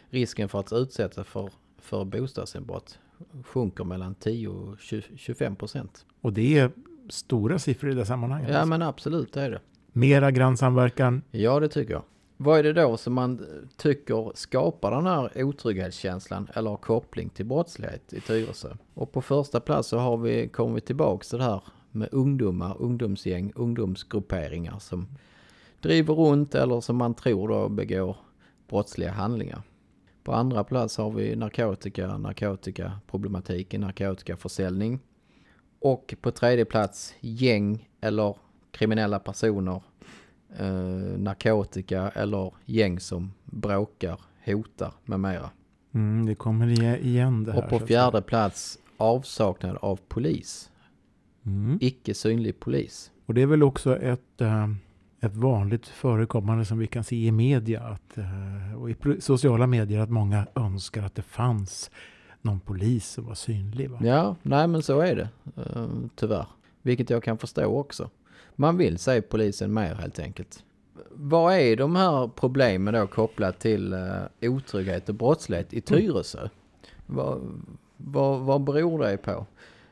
risken 0.10 0.50
för 0.50 0.60
att 0.60 0.74
utsätta 0.74 1.24
för, 1.24 1.50
för 1.78 2.06
bostadsinbrott 2.06 3.00
sjunker 3.44 3.84
mellan 3.84 4.16
10 4.16 4.48
och 4.48 4.80
20 4.80 5.04
25 5.16 5.56
procent. 5.56 6.06
Och 6.22 6.34
det 6.34 6.58
är 6.58 6.72
stora 7.10 7.60
siffror 7.60 7.92
i 7.92 7.94
det 7.94 8.06
sammanhanget. 8.06 8.50
Ja 8.54 8.66
men 8.66 8.82
absolut, 8.82 9.34
det 9.34 9.42
är 9.42 9.52
det. 9.52 9.60
Mera 9.92 10.32
grannsamverkan. 10.32 11.22
Ja 11.32 11.60
det 11.60 11.68
tycker 11.68 11.94
jag. 11.94 12.04
Vad 12.38 12.60
är 12.60 12.64
det 12.64 12.74
då 12.74 12.98
som 12.98 13.14
man 13.14 13.46
tycker 13.78 14.32
skapar 14.36 14.92
den 14.92 15.06
här 15.06 15.44
otrygghetskänslan 15.44 16.50
eller 16.54 16.70
har 16.70 16.78
koppling 16.78 17.30
till 17.30 17.46
brottslighet 17.46 18.14
i 18.14 18.22
Tyresö? 18.22 18.76
Och 18.94 19.12
på 19.12 19.22
första 19.22 19.60
plats 19.60 19.90
så 19.90 19.98
har 19.98 20.18
vi, 20.18 20.48
kommer 20.48 20.76
vi 20.76 20.82
tillbaks 20.82 21.30
till 21.30 21.38
det 21.38 21.44
här 21.44 21.64
med 21.92 22.10
ungdomar, 22.12 22.76
ungdomsgäng, 22.80 23.52
ungdomsgrupperingar 23.56 24.80
som 24.80 25.08
driver 25.82 26.14
runt 26.14 26.56
eller 26.56 26.82
som 26.82 26.98
man 26.98 27.14
tror 27.14 27.48
då 27.48 27.70
begår 27.70 28.18
brottsliga 28.70 29.12
handlingar. 29.12 29.62
På 30.24 30.34
andra 30.34 30.64
plats 30.64 30.98
har 30.98 31.12
vi 31.12 31.36
narkotika, 31.36 32.18
narkotikaproblematiken, 32.18 33.82
narkotikaförsäljning. 33.82 35.00
Och 35.80 36.16
på 36.22 36.32
tredje 36.32 36.66
plats 36.66 37.16
gäng 37.20 37.90
eller 38.02 38.38
kriminella 38.72 39.20
personer, 39.20 39.82
eh, 40.60 41.20
narkotika 41.20 42.10
eller 42.10 42.52
gäng 42.66 43.00
som 43.00 43.34
bråkar, 43.46 44.20
hotar 44.46 44.92
med 45.06 45.20
mera. 45.20 45.50
Mm, 45.94 46.26
det 46.26 46.36
kommer 46.36 46.68
igen- 46.68 47.44
det 47.44 47.52
här. 47.54 47.64
Och 47.64 47.70
på 47.70 47.80
fjärde 47.80 48.22
plats 48.22 48.80
avsaknad 48.98 49.78
av 49.82 50.00
polis. 50.08 50.72
Mm. 51.46 51.78
icke 51.82 52.14
synlig 52.14 52.60
polis. 52.60 53.12
Och 53.26 53.34
det 53.34 53.42
är 53.42 53.46
väl 53.46 53.64
också 53.64 53.98
ett, 53.98 54.42
eh, 54.42 54.68
ett 55.22 55.36
vanligt 55.36 55.88
förekommande 55.88 56.66
som 56.66 56.78
vi 56.78 56.88
kan 56.88 57.04
se 57.04 57.16
i 57.26 57.32
media 57.32 57.82
att, 57.82 58.18
eh, 58.18 58.82
och 58.82 58.90
i 58.90 58.96
sociala 59.20 59.68
medier 59.68 60.00
att 60.00 60.10
många 60.10 60.48
önskar 60.56 61.04
att 61.04 61.16
det 61.16 61.22
fanns 61.22 61.92
någon 62.42 62.60
polis 62.60 63.08
som 63.08 63.26
var 63.26 63.36
synlig. 63.36 63.90
Va? 63.90 63.98
Ja, 64.02 64.36
nej 64.42 64.68
men 64.68 64.84
så 64.84 65.00
är 65.00 65.16
det 65.16 65.30
eh, 65.64 65.88
tyvärr. 66.16 66.48
Vilket 66.82 67.10
jag 67.10 67.24
kan 67.24 67.38
förstå 67.38 67.66
också. 67.66 68.10
Man 68.56 68.78
vill 68.78 68.98
se 68.98 69.22
polisen 69.22 69.74
mer 69.74 69.96
helt 69.96 70.20
enkelt. 70.20 70.64
Vad 71.12 71.54
är 71.56 71.76
de 71.76 71.96
här 71.96 72.28
problemen 72.28 72.94
då 72.94 73.08
kopplat 73.08 73.60
till 73.60 73.94
uh, 73.94 74.50
otrygghet 74.52 75.10
och 75.10 75.16
brottslighet 75.16 75.74
i 75.74 75.82
Tyresö? 75.82 76.50
Vad, 77.06 77.42
vad, 77.98 78.40
vad 78.40 78.64
beror 78.64 79.00
det 79.00 79.18
på? 79.18 79.46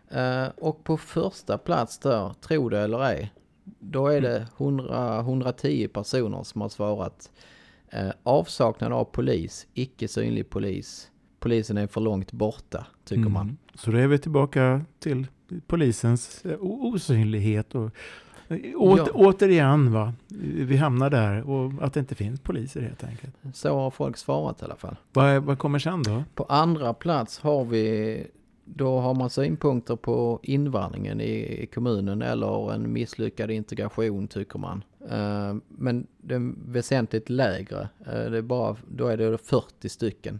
Eh, 0.10 0.47
och 0.58 0.84
på 0.84 0.97
första 0.97 1.58
plats 1.58 1.97
där, 1.97 2.34
tro 2.41 2.69
det 2.69 2.79
eller 2.79 3.03
ej, 3.03 3.34
då 3.79 4.08
är 4.08 4.21
det 4.21 4.47
100, 4.58 5.19
110 5.19 5.88
personer 5.88 6.43
som 6.43 6.62
har 6.62 6.69
svarat 6.69 7.32
eh, 7.89 8.10
avsaknad 8.23 8.93
av 8.93 9.03
polis, 9.06 9.67
icke 9.73 10.08
synlig 10.08 10.49
polis. 10.49 11.12
Polisen 11.39 11.77
är 11.77 11.88
för 11.88 12.01
långt 12.01 12.32
borta, 12.32 12.86
tycker 13.06 13.21
Mm. 13.21 13.34
man. 13.34 13.58
Så 13.75 13.91
då 13.91 13.97
är 13.97 14.08
vi 14.08 14.17
tillbaka 14.17 14.86
till 14.99 15.27
polisens 15.67 16.45
eh, 16.45 16.58
osynlighet. 16.62 17.75
Och, 17.75 17.91
åter, 18.49 19.06
Ja. 19.06 19.08
Återigen, 19.13 19.93
va? 19.93 20.13
vi 20.43 20.77
hamnar 20.77 21.10
där 21.10 21.49
och 21.49 21.71
att 21.82 21.93
det 21.93 21.99
inte 21.99 22.15
finns 22.15 22.39
poliser 22.39 22.82
helt 22.82 23.03
enkelt. 23.03 23.36
Så 23.53 23.75
har 23.75 23.91
folk 23.91 24.17
svarat 24.17 24.62
i 24.62 24.65
alla 24.65 24.75
fall. 24.75 24.95
Vad, 25.13 25.43
vad 25.43 25.60
kommer 25.60 25.79
sen 25.79 26.03
då? 26.03 26.23
På 26.36 26.43
andra 26.43 26.93
plats 26.93 27.39
har 27.39 27.65
vi, 27.65 28.27
då 28.65 28.99
har 28.99 29.13
man 29.13 29.29
synpunkter 29.29 29.95
på 29.95 30.39
invandringen 30.43 31.21
i, 31.21 31.69
kommunen 31.73 32.21
eller 32.21 32.73
en 32.73 32.93
misslyckad 32.93 33.51
integration 33.51 34.27
tycker 34.27 34.60
man. 34.60 34.84
Eh, 35.10 35.56
men 35.67 36.08
den 36.17 36.60
väsentligt 36.67 37.29
lägre, 37.29 37.89
eh, 37.99 38.32
det 38.32 38.38
är 38.38 38.41
bara, 38.41 38.75
då 38.88 39.08
är 39.08 39.17
det 39.17 39.38
40 39.38 39.89
stycken 39.89 40.39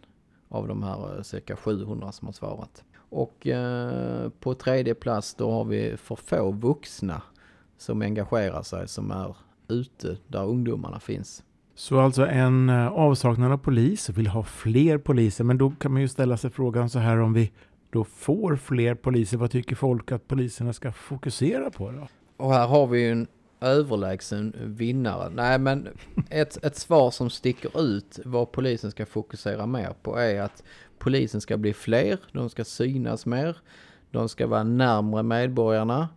av 0.50 0.68
de 0.68 0.84
här 0.84 1.16
eh, 1.18 1.22
cirka 1.22 1.56
700 1.56 2.12
som 2.12 2.28
har 2.28 2.34
svarat. 2.34 2.84
Och 3.16 3.48
på 4.40 4.54
tredje 4.54 4.96
plats 4.96 5.36
då 5.36 5.52
har 5.52 5.64
vi 5.64 5.98
för 5.98 6.16
få 6.16 6.52
vuxna 6.52 7.22
som 7.78 8.02
engagerar 8.02 8.62
sig, 8.62 8.88
som 8.88 9.12
är 9.12 9.36
ute 9.68 10.18
där 10.28 10.46
ungdomarna 10.46 11.00
finns. 11.00 11.44
Så 11.76 12.00
alltså 12.00 12.26
en 12.28 12.70
eh, 12.70 12.88
avsaknad 12.88 13.52
av 13.52 13.58
polis, 13.58 14.10
vill 14.10 14.28
ha 14.28 14.44
fler 14.44 14.98
poliser, 14.98 15.44
men 15.44 15.58
då 15.58 15.70
kan 15.70 15.94
man 15.94 16.02
ju 16.02 16.08
ställa 16.08 16.38
sig 16.38 16.50
frågan 16.50 16.90
så 16.90 17.00
här 17.00 17.20
om 17.20 17.34
vi 17.34 17.52
då 17.90 18.04
får 18.04 18.56
fler 18.56 18.96
poliser, 18.96 19.38
vad 19.38 19.52
tycker 19.52 19.76
folk 19.76 20.12
att 20.12 20.28
poliserna 20.28 20.74
ska 20.74 20.92
fokusera 20.92 21.70
på 21.70 21.92
då? 21.92 22.08
Och 22.38 22.54
här 22.54 22.68
har 22.68 22.88
vi 22.88 23.02
ju 23.02 23.12
en 23.12 23.28
överlägsen 23.62 24.56
vinnare. 24.60 25.30
Nej 25.30 25.60
men 25.60 25.88
ett, 26.30 26.66
ett 26.66 26.76
svar 26.76 27.12
som 27.12 27.30
sticker 27.30 27.82
ut 27.82 28.20
vad 28.26 28.52
polisen 28.52 28.92
ska 28.92 29.06
fokusera 29.06 29.66
mer 29.66 29.94
på 30.02 30.18
är 30.18 30.42
att 30.42 30.64
polisen 31.00 31.42
ska 31.42 31.58
bli 31.58 31.74
fler, 31.74 32.20
de 32.32 32.50
ska 32.50 32.64
synas 32.64 33.26
mer, 33.26 33.58
de 34.12 34.30
ska 34.30 34.48
vara 34.48 34.64
närmre 34.64 35.24
medborgarna. 35.24 36.10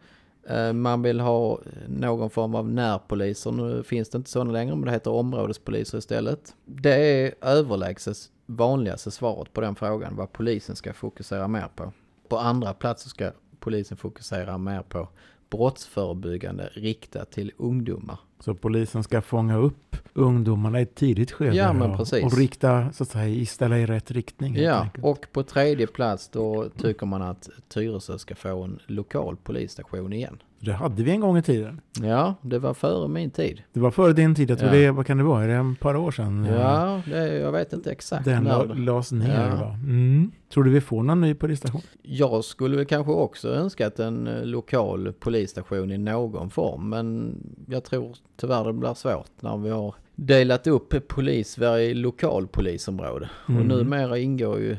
Eh, 0.49 0.73
man 0.73 1.03
vill 1.03 1.21
ha 1.21 1.61
någon 1.89 2.31
form 2.31 2.55
av 2.55 2.69
närpoliser, 2.69 3.53
nu 3.53 3.83
finns 3.83 4.09
det 4.09 4.19
inte 4.19 4.31
sådana 4.31 4.53
längre 4.53 4.77
men 4.77 4.85
det 4.85 4.91
heter 4.93 5.11
områdespoliser 5.11 5.99
istället. 5.99 6.55
Det 6.65 6.95
är 6.95 7.35
överlägset 7.41 8.17
vanligaste 8.47 9.11
svaret 9.11 9.53
på 9.53 9.61
den 9.61 9.75
frågan, 9.75 10.17
vad 10.17 10.33
polisen 10.33 10.77
ska 10.77 10.93
fokusera 10.93 11.49
mer 11.49 11.69
på. 11.77 11.93
På 12.29 12.39
andra 12.39 12.75
platser 12.75 13.09
ska 13.09 13.31
polisen 13.61 13.97
fokusera 13.97 14.59
mer 14.59 14.83
på 14.83 15.09
brottsförebyggande 15.51 16.71
riktat 16.73 17.31
till 17.31 17.53
ungdomar. 17.57 18.19
Så 18.41 18.55
polisen 18.55 19.03
ska 19.03 19.23
fånga 19.23 19.57
upp 19.57 19.97
ungdomarna 20.13 20.81
i 20.81 20.83
ett 20.83 20.95
tidigt 20.95 21.33
skede 21.33 21.57
Ja, 21.57 21.73
men 21.73 21.91
och, 21.91 21.97
precis. 21.97 22.25
och 22.25 22.39
rikta, 22.39 22.93
så 22.93 23.03
att 23.03 23.09
säga, 23.09 23.47
ställa 23.47 23.79
i 23.79 23.87
rätt 23.87 24.11
riktning. 24.11 24.57
Ja, 24.57 24.75
enkelt. 24.75 25.05
och 25.05 25.27
på 25.33 25.43
tredje 25.43 25.87
plats 25.87 26.29
då 26.29 26.69
tycker 26.77 27.07
man 27.07 27.23
att 27.23 27.49
Tyresö 27.69 28.19
ska 28.19 28.35
få 28.35 28.63
en 28.63 28.79
lokal 28.87 29.37
polisstation 29.37 30.13
igen. 30.13 30.43
Det 30.61 30.73
hade 30.73 31.03
vi 31.03 31.11
en 31.11 31.21
gång 31.21 31.39
i 31.39 31.43
tiden. 31.43 31.81
Ja, 32.03 32.35
det 32.43 32.59
var 32.59 32.75
före 32.75 33.09
min 33.09 33.31
tid. 33.31 33.63
Det 33.73 33.81
var 33.81 33.91
före 33.91 34.13
din 34.13 34.35
tid, 34.35 34.51
jag 34.51 34.59
tror 34.59 34.75
Ja. 34.75 34.81
det, 34.81 34.91
vad 34.91 35.07
kan 35.07 35.19
det 35.19 35.25
vara, 35.25 35.45
är 35.45 35.49
det 35.49 35.73
ett 35.73 35.81
par 35.81 35.97
år 35.97 36.11
sedan? 36.11 36.45
Ja, 36.45 37.03
det, 37.07 37.35
jag 37.37 37.53
vet 37.53 37.73
inte 37.73 37.91
exakt 37.93 38.25
Den 38.25 38.45
när 38.45 38.75
lades 38.75 39.13
ner 39.13 39.57
Ja. 39.61 39.73
Mm. 39.73 40.31
Tror 40.53 40.65
du 40.65 40.71
vi 40.71 40.81
får 40.81 41.03
någon 41.03 41.21
ny 41.21 41.35
polisstation? 41.35 41.81
Jag 42.03 42.45
skulle 42.45 42.77
väl 42.77 42.87
kanske 42.87 43.13
också 43.13 43.49
önskat 43.49 43.99
en 43.99 44.27
eh, 44.27 44.45
lokal 44.45 45.13
polisstation 45.13 45.93
i 45.93 45.99
någon 45.99 46.51
form, 46.51 46.89
men 46.89 47.37
jag 47.69 47.85
tror 47.85 48.17
tyvärr 48.37 48.65
det 48.65 48.73
blir 48.73 48.95
svårt 48.95 49.31
när 49.41 49.57
vi 49.57 49.71
har 49.71 49.95
delat 50.15 50.67
upp 50.67 51.09
polissverige 51.09 51.85
i 51.91 51.95
lokalpolisområde. 51.95 53.31
Mm. 53.49 53.61
Och 53.61 53.67
numera 53.67 54.19
ingår 54.19 54.59
ju 54.59 54.77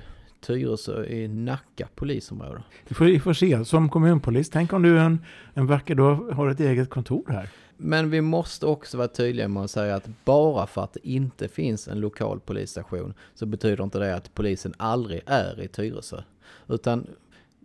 Tyresö 0.47 1.05
i 1.05 1.27
Nacka 1.27 1.87
polisområde. 1.95 2.63
Vi 2.87 2.95
får, 2.95 3.05
vi 3.05 3.19
får 3.19 3.33
se. 3.33 3.65
Som 3.65 3.89
kommunpolis, 3.89 4.49
tänk 4.49 4.73
om 4.73 4.81
du 4.81 4.99
en, 4.99 5.19
en 5.53 5.67
vacker 5.67 5.95
dag 5.95 6.15
har 6.15 6.49
ett 6.49 6.59
eget 6.59 6.89
kontor 6.89 7.25
här. 7.29 7.49
Men 7.77 8.09
vi 8.09 8.21
måste 8.21 8.65
också 8.65 8.97
vara 8.97 9.07
tydliga 9.07 9.47
med 9.47 9.63
att 9.63 9.71
säga 9.71 9.95
att 9.95 10.09
bara 10.25 10.67
för 10.67 10.83
att 10.83 10.93
det 10.93 11.09
inte 11.09 11.47
finns 11.47 11.87
en 11.87 11.99
lokal 11.99 12.39
polisstation 12.39 13.13
så 13.35 13.45
betyder 13.45 13.83
inte 13.83 13.99
det 13.99 14.15
att 14.15 14.33
polisen 14.33 14.73
aldrig 14.77 15.21
är 15.25 15.61
i 15.61 15.67
Tyresö. 15.67 16.21
Utan 16.67 17.07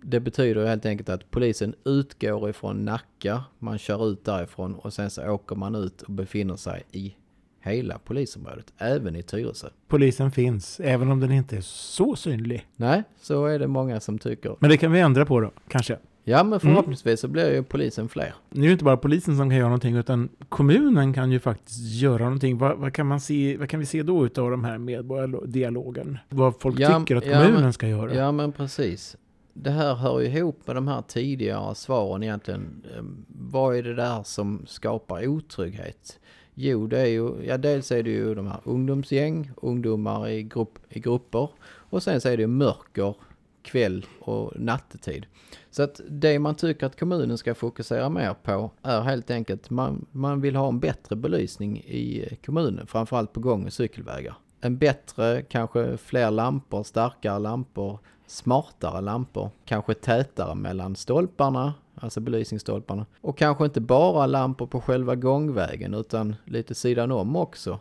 det 0.03 0.21
betyder 0.21 0.67
helt 0.67 0.87
enkelt 0.87 1.09
att 1.09 1.31
polisen 1.31 1.75
utgår 1.85 2.51
ifrån 2.51 2.85
Nacka, 2.85 3.45
man 3.59 3.79
kör 3.79 4.11
ut 4.11 4.25
därifrån 4.25 4.75
och 4.75 4.93
sen 4.93 5.11
så 5.11 5.31
åker 5.31 5.57
man 5.57 5.75
ut 5.75 6.03
och 6.03 6.13
befinner 6.13 6.57
sig 6.57 6.83
i 6.93 7.15
hela 7.63 7.99
polisområdet, 7.99 8.73
även 8.79 9.17
i 9.17 9.23
Tyresö. 9.23 9.69
Polisen 9.89 10.31
finns, 10.31 10.81
även 10.81 11.11
om 11.11 11.21
den 11.21 11.33
inte 11.33 11.57
är 11.57 11.61
så 11.61 12.17
synlig. 12.17 12.67
Nej, 12.77 13.03
så 13.21 13.47
är 13.47 13.59
det 13.59 13.67
många 13.69 14.01
som 14.01 14.19
tycker. 14.19 14.57
Men 14.59 14.71
det 14.71 14.77
kan 14.77 14.93
vi 14.93 15.01
ändra 15.01 15.27
på 15.27 15.41
då, 15.41 15.51
kanske. 15.69 15.99
Ja, 16.25 16.45
men 16.45 16.61
förhoppningsvis 16.61 17.21
så 17.21 17.29
blir 17.29 17.55
ju 17.55 17.63
polisen 17.63 18.09
fler. 18.09 18.35
Nu 18.51 18.63
är 18.63 18.67
det 18.67 18.73
inte 18.73 18.85
bara 18.85 18.97
polisen 18.97 19.37
som 19.37 19.51
kan 19.51 19.57
göra 19.59 19.69
någonting, 19.69 19.97
utan 19.97 20.29
kommunen 20.49 21.13
kan 21.15 21.33
ju 21.33 21.41
faktiskt 21.41 21.79
göra 22.03 22.25
någonting. 22.25 22.59
Vad, 22.59 22.79
vad, 22.79 22.93
kan, 22.95 23.07
man 23.07 23.21
se, 23.21 23.57
vad 23.57 23.69
kan 23.69 23.81
vi 23.81 23.87
se 23.87 24.03
då 24.03 24.27
utav 24.27 24.51
de 24.51 24.65
här 24.65 24.79
medborgardialogen? 24.79 26.19
Vad 26.29 26.55
folk 26.61 26.81
Ja, 26.81 26.99
tycker 27.01 27.17
att 27.17 27.27
ja, 27.27 27.33
kommunen 27.41 27.63
men- 27.63 27.73
ska 27.73 27.89
göra? 27.89 28.15
Ja 28.15 28.33
men 28.33 28.53
precis. 28.53 29.17
Det 29.55 29.71
här 29.71 29.95
hör 29.95 30.21
ju 30.21 30.27
ihop 30.27 30.67
med 30.67 30.77
de 30.77 30.89
här 30.89 31.03
tidigare 31.09 31.75
svaren 31.75 32.23
egentligen. 32.23 32.83
Ehm, 32.99 33.25
Vad 33.29 33.77
är 33.77 33.83
det 33.83 33.95
där 33.95 34.23
som 34.23 34.63
skapar 34.67 35.27
otrygghet? 35.27 36.19
Jo, 36.65 36.87
det 36.87 37.01
är 37.01 37.07
ju, 37.07 37.45
ja 37.45 37.59
dels 37.59 37.93
är 37.93 38.03
det 38.03 38.11
ju 38.11 38.35
de 38.35 38.47
här 38.47 38.61
ungdomsgäng, 38.65 39.51
ungdomar 39.57 40.29
i, 40.29 40.43
grupp, 40.43 40.79
i 40.89 41.01
grupper 41.01 41.49
och 41.65 42.03
sen 42.03 42.21
så 42.21 42.29
är 42.29 42.37
det 42.37 42.41
ju 42.41 42.47
mörker, 42.47 43.15
kväll 43.63 44.07
och 44.21 44.53
nattetid. 44.61 45.27
Så 45.71 45.83
att 45.83 46.01
det 46.09 46.39
man 46.39 46.55
tycker 46.55 46.87
att 46.87 46.99
kommunen 46.99 47.39
ska 47.39 47.55
fokusera 47.55 48.09
mer 48.09 48.35
på 48.43 48.71
är 48.83 49.01
helt 49.01 49.31
enkelt 49.31 49.71
man, 49.71 50.07
man 50.11 50.41
vill 50.41 50.57
ha 50.57 50.69
en 50.69 50.81
bättre 50.81 51.17
belysning 51.17 51.79
i 51.79 52.37
kommunen, 52.45 52.87
framförallt 52.87 53.33
på 53.33 53.41
gång 53.41 53.67
och 53.67 53.73
cykelvägar. 53.73 54.35
En 54.65 54.79
bättre, 54.79 55.43
kanske 55.43 55.97
fler 55.97 56.31
lampor, 56.31 56.83
starkare 56.83 57.39
lampor, 57.39 57.99
smartare 58.27 59.01
lampor, 59.01 59.51
kanske 59.65 59.95
tätare 59.95 60.55
mellan 60.55 60.97
stolparna, 60.97 61.75
alltså 61.95 62.21
belysningsstolparna. 62.21 63.07
Och 63.21 63.39
kanske 63.39 63.65
inte 63.65 63.81
bara 63.81 64.27
lampor 64.27 64.67
på 64.67 64.81
själva 64.81 65.15
gångvägen 65.15 65.95
utan 65.95 66.37
lite 66.45 66.75
sidan 66.75 67.13
om 67.13 67.37
också, 67.37 67.79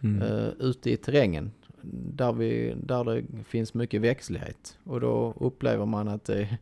Mm. 0.00 0.22
eh, 0.22 0.48
ute 0.58 0.90
i 0.90 0.96
terrängen. 0.96 1.50
Där, 2.12 2.32
vi, 2.32 2.74
där 2.82 3.04
det 3.04 3.24
finns 3.44 3.74
mycket 3.74 4.00
växtlighet. 4.00 4.78
Och 4.84 5.00
då 5.00 5.34
upplever 5.40 5.86
man 5.86 6.08
att 6.08 6.24
det 6.24 6.40
är 6.42 6.58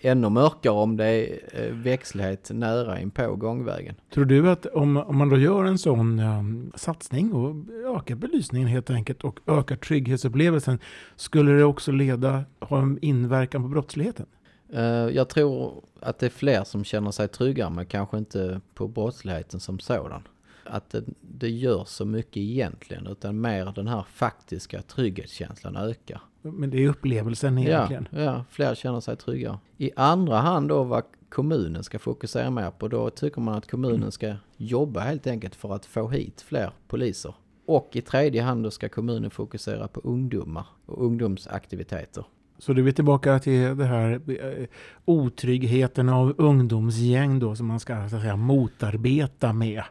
ännu 0.00 0.28
mörkare 0.28 0.72
om 0.72 0.96
det 0.96 1.04
är 1.04 1.38
eh, 1.52 1.74
växtlighet 1.74 2.50
nära 2.54 3.00
in 3.00 3.10
på 3.10 3.36
gångvägen. 3.36 3.94
Tror 4.14 4.24
du 4.24 4.50
att 4.50 4.66
om, 4.66 4.96
om 4.96 5.16
man 5.16 5.28
då 5.28 5.38
gör 5.38 5.64
en 5.64 5.78
sån 5.78 6.18
um, 6.18 6.72
satsning 6.74 7.32
och 7.32 7.54
ökar 7.96 8.14
belysningen 8.14 8.68
helt 8.68 8.90
enkelt 8.90 9.24
och 9.24 9.40
ökar 9.46 9.76
trygghetsupplevelsen, 9.76 10.78
skulle 11.16 11.52
det 11.52 11.64
också 11.64 11.92
leda, 11.92 12.44
ha 12.60 12.78
en 12.82 12.98
inverkan 13.02 13.62
på 13.62 13.68
brottsligheten? 13.68 14.26
Eh, 14.72 14.82
Jag 14.84 15.28
tror 15.28 15.84
att 16.00 16.18
det 16.18 16.26
är 16.26 16.30
fler 16.30 16.64
som 16.64 16.84
känner 16.84 17.10
sig 17.10 17.28
tryggare 17.28 17.70
men 17.70 17.86
kanske 17.86 18.18
inte 18.18 18.60
på 18.74 18.88
brottsligheten 18.88 19.60
som 19.60 19.78
sådan. 19.78 20.22
Att 20.64 20.90
det, 20.90 21.04
det 21.20 21.50
gör 21.50 21.84
så 21.84 22.04
mycket 22.04 22.36
egentligen 22.36 23.06
utan 23.06 23.40
mer 23.40 23.72
den 23.74 23.88
här 23.88 24.04
faktiska 24.12 24.82
trygghetskänslan 24.82 25.76
ökar. 25.76 26.20
Men 26.52 26.70
det 26.70 26.84
är 26.84 26.88
upplevelsen 26.88 27.58
egentligen. 27.58 28.08
Ja, 28.10 28.20
ja, 28.20 28.44
fler 28.50 28.74
känner 28.74 29.00
sig 29.00 29.16
tryggare. 29.16 29.58
I 29.76 29.90
andra 29.96 30.36
hand 30.36 30.68
då 30.68 30.84
vad 30.84 31.04
kommunen 31.28 31.84
ska 31.84 31.98
fokusera 31.98 32.50
mer 32.50 32.70
på, 32.70 32.88
då 32.88 33.10
tycker 33.10 33.40
man 33.40 33.54
att 33.54 33.70
kommunen 33.70 34.12
ska 34.12 34.34
jobba 34.56 35.00
helt 35.00 35.26
enkelt 35.26 35.54
för 35.54 35.74
att 35.74 35.86
få 35.86 36.08
hit 36.08 36.44
fler 36.48 36.70
poliser. 36.88 37.34
Och 37.66 37.90
i 37.92 38.00
tredje 38.00 38.42
hand 38.42 38.64
då 38.64 38.70
ska 38.70 38.88
kommunen 38.88 39.30
fokusera 39.30 39.88
på 39.88 40.00
ungdomar 40.04 40.66
och 40.86 41.04
ungdomsaktiviteter. 41.04 42.24
Så 42.58 42.72
du 42.72 42.88
är 42.88 42.92
tillbaka 42.92 43.38
till 43.38 43.76
det 43.76 43.84
här 43.84 44.20
eh, 44.30 44.66
otryggheten 45.04 46.08
av 46.08 46.34
ungdomsgäng 46.38 47.38
då 47.38 47.56
som 47.56 47.66
man 47.66 47.80
ska 47.80 48.08
så 48.08 48.16
att 48.16 48.22
säga, 48.22 48.36
motarbeta 48.36 49.52
med 49.52 49.82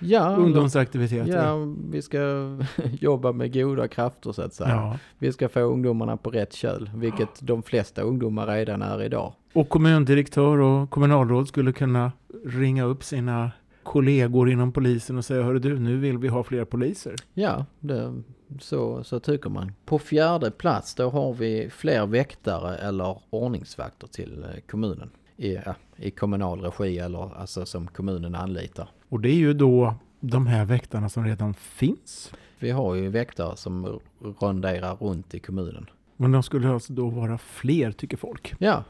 Ja, 0.00 0.36
ungdomsaktiviteter. 0.36 1.36
ja, 1.36 1.56
vi 1.90 2.02
ska 2.02 2.18
jobba 3.00 3.32
med 3.32 3.54
goda 3.54 3.88
krafter 3.88 4.32
så 4.32 4.42
att 4.42 4.54
säga. 4.54 4.70
Ja. 4.70 4.98
Vi 5.18 5.32
ska 5.32 5.48
få 5.48 5.60
ungdomarna 5.60 6.16
på 6.16 6.30
rätt 6.30 6.52
köl, 6.52 6.90
vilket 6.94 7.40
de 7.40 7.62
flesta 7.62 8.02
ungdomar 8.02 8.46
redan 8.46 8.82
är 8.82 9.02
idag. 9.02 9.32
Och 9.52 9.68
kommundirektör 9.68 10.58
och 10.58 10.90
kommunalråd 10.90 11.48
skulle 11.48 11.72
kunna 11.72 12.12
ringa 12.44 12.84
upp 12.84 13.04
sina 13.04 13.50
kollegor 13.82 14.50
inom 14.50 14.72
polisen 14.72 15.18
och 15.18 15.24
säga, 15.24 15.42
hörru 15.42 15.58
du, 15.58 15.78
nu 15.78 15.96
vill 15.96 16.18
vi 16.18 16.28
ha 16.28 16.42
fler 16.42 16.64
poliser. 16.64 17.14
Ja, 17.34 17.66
det, 17.80 18.22
så, 18.60 19.04
så 19.04 19.20
tycker 19.20 19.50
man. 19.50 19.72
På 19.84 19.98
fjärde 19.98 20.50
plats 20.50 20.94
då 20.94 21.10
har 21.10 21.34
vi 21.34 21.70
fler 21.70 22.06
väktare 22.06 22.76
eller 22.76 23.18
ordningsvakter 23.30 24.06
till 24.06 24.42
eh, 24.42 24.60
kommunen. 24.70 25.10
I, 25.40 25.54
ja, 25.66 25.74
I 25.96 26.10
kommunal 26.10 26.60
regi 26.60 26.98
eller 26.98 27.34
alltså 27.40 27.66
som 27.66 27.86
kommunen 27.86 28.34
anlitar. 28.34 28.88
Och 29.08 29.20
det 29.20 29.28
är 29.28 29.34
ju 29.34 29.54
då 29.54 29.94
de 30.20 30.46
här 30.46 30.64
väktarna 30.64 31.08
som 31.08 31.24
redan 31.24 31.54
finns. 31.54 32.32
Vi 32.58 32.70
har 32.70 32.94
ju 32.94 33.08
väktare 33.08 33.56
som 33.56 34.00
ronderar 34.40 34.96
runt 34.96 35.34
i 35.34 35.38
kommunen. 35.38 35.86
Men 36.16 36.32
de 36.32 36.42
skulle 36.42 36.68
alltså 36.70 36.92
då 36.92 37.08
vara 37.08 37.38
fler, 37.38 37.92
tycker 37.92 38.16
folk. 38.16 38.54
Ja, 38.58 38.84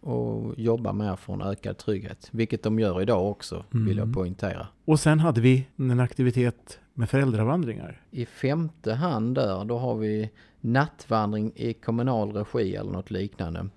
och 0.00 0.54
jobba 0.58 0.92
mer 0.92 1.16
för 1.16 1.32
en 1.32 1.42
ökad 1.42 1.78
trygghet. 1.78 2.28
Vilket 2.30 2.62
de 2.62 2.78
gör 2.78 3.02
idag 3.02 3.30
också, 3.30 3.64
vill 3.70 3.96
jag 3.96 4.04
Mm. 4.04 4.12
poängtera. 4.14 4.66
Och 4.84 5.00
sen 5.00 5.20
hade 5.20 5.40
vi 5.40 5.66
en 5.76 6.00
aktivitet 6.00 6.80
med 6.94 7.10
föräldravandringar. 7.10 8.00
I 8.10 8.26
femte 8.26 8.94
hand 8.94 9.34
där, 9.34 9.64
då 9.64 9.78
har 9.78 9.94
vi 9.96 10.30
nattvandring 10.60 11.52
i 11.56 11.72
kommunal 11.72 12.32
regi 12.32 12.74
eller 12.76 12.90
något 12.92 13.10
liknande. 13.10 13.68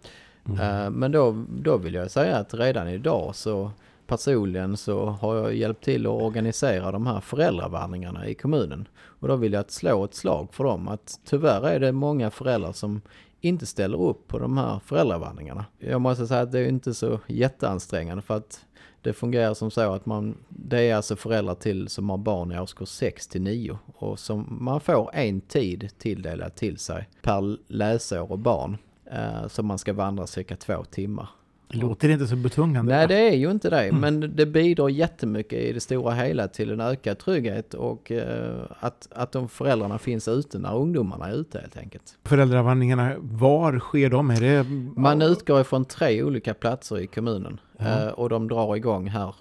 Mm. 0.48 0.60
Eh, 0.60 0.90
men 0.90 1.12
då, 1.12 1.46
då 1.50 1.78
vill 1.78 1.94
jag 1.94 2.12
säga 2.12 2.38
att 2.38 2.54
redan 2.54 2.88
idag 2.88 3.36
så 3.36 3.72
personligen 4.08 4.78
så 4.78 5.06
har 5.06 5.36
jag 5.36 5.56
hjälpt 5.56 5.84
till 5.84 6.06
att 6.06 6.22
organisera 6.22 6.92
de 6.92 7.08
här 7.08 7.20
föräldravandringarna 7.20 8.28
i 8.28 8.34
kommunen. 8.34 8.88
Och 8.98 9.28
då 9.28 9.36
vill 9.36 9.54
jag 9.54 9.72
slå 9.72 10.04
ett 10.04 10.14
slag 10.14 10.48
för 10.52 10.64
dem 10.64 10.88
att 10.88 11.20
tyvärr 11.26 11.68
är 11.68 11.80
det 11.80 11.92
många 11.92 12.32
föräldrar 12.32 12.72
som 12.72 13.02
inte 13.42 13.66
ställer 13.66 14.02
upp 14.02 14.28
på 14.28 14.40
de 14.40 14.58
här 14.58 14.80
föräldravandringarna. 14.86 15.66
Jag 15.80 16.02
måste 16.02 16.28
säga 16.28 16.42
att 16.42 16.52
det 16.52 16.60
är 16.60 16.68
inte 16.68 16.94
så 16.94 17.20
jätteansträngande 17.28 18.22
för 18.22 18.38
att 18.38 18.66
det 19.02 19.14
fungerar 19.14 19.54
som 19.54 19.72
så 19.72 19.94
att 19.94 20.06
man, 20.06 20.38
det 20.50 20.82
är 20.82 20.96
alltså 20.96 21.16
föräldrar 21.16 21.56
till 21.56 21.88
som 21.88 22.10
har 22.10 22.18
barn 22.18 22.52
i 22.52 22.60
årskurs 22.60 22.90
6 22.90 23.28
till 23.28 23.42
9 23.42 23.78
och 23.96 24.20
som 24.20 24.58
man 24.62 24.82
får 24.82 25.10
en 25.14 25.42
tid 25.42 25.90
tilldelad 25.98 26.56
till 26.56 26.78
sig 26.78 27.10
per 27.22 27.58
läsår 27.68 28.32
och 28.32 28.40
barn. 28.40 28.78
Eh, 29.12 29.48
så 29.48 29.64
man 29.64 29.78
ska 29.78 29.94
vandra 29.94 30.28
cirka 30.28 30.56
två 30.56 30.84
timmar. 30.84 31.30
Låter 31.70 32.08
det 32.08 32.14
inte 32.14 32.28
så 32.28 32.36
betungande? 32.36 32.96
Nej, 32.96 33.08
det 33.08 33.30
är 33.30 33.36
ju 33.36 33.52
inte 33.52 33.70
det, 33.70 33.84
mm. 33.84 34.02
men 34.02 34.36
det 34.36 34.46
bidrar 34.46 34.90
jättemycket 34.90 35.60
i 35.60 35.74
det 35.74 35.80
stora 35.80 36.14
hela 36.14 36.48
till 36.48 36.72
en 36.72 36.82
ökad 36.82 37.18
trygghet 37.18 37.74
och 37.74 38.12
eh, 38.12 38.62
att, 38.80 39.08
att 39.12 39.32
de 39.32 39.50
föräldrarna 39.50 39.98
finns 39.98 40.28
ute 40.28 40.60
när 40.60 40.76
ungdomarna 40.76 41.28
är 41.28 41.36
ute 41.36 41.60
helt 41.60 41.78
enkelt. 41.78 42.18
Föräldravandringarna, 42.24 43.16
var 43.20 43.80
sker 43.80 44.10
de? 44.10 44.32
Är 44.32 44.42
det... 44.42 44.66
Man 45.02 45.22
utgår 45.22 45.62
ifrån 45.62 45.86
tre 45.86 46.24
olika 46.24 46.54
platser 46.54 47.00
i 47.00 47.08
kommunen 47.08 47.60
mm. 47.80 48.14
och 48.14 48.30
de 48.30 48.48
drar 48.48 48.76
igång 48.76 49.08
här 49.08 49.36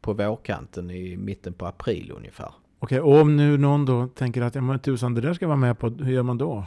på 0.00 0.12
vårkanten 0.12 0.90
i 0.90 1.16
mitten 1.16 1.52
på 1.52 1.66
april 1.66 2.12
ungefär. 2.16 2.52
Okej, 2.78 3.00
och 3.00 3.20
om 3.20 3.36
nu 3.36 3.58
någon 3.58 3.84
då 3.84 4.06
tänker 4.06 4.42
att 4.42 4.54
ja 4.54 4.60
men 4.60 4.78
tusan 4.78 5.14
det 5.14 5.20
där 5.20 5.34
ska 5.34 5.46
vara 5.46 5.56
med 5.56 5.78
på, 5.78 5.88
hur 5.88 6.12
gör 6.12 6.22
man 6.22 6.38
då? 6.38 6.64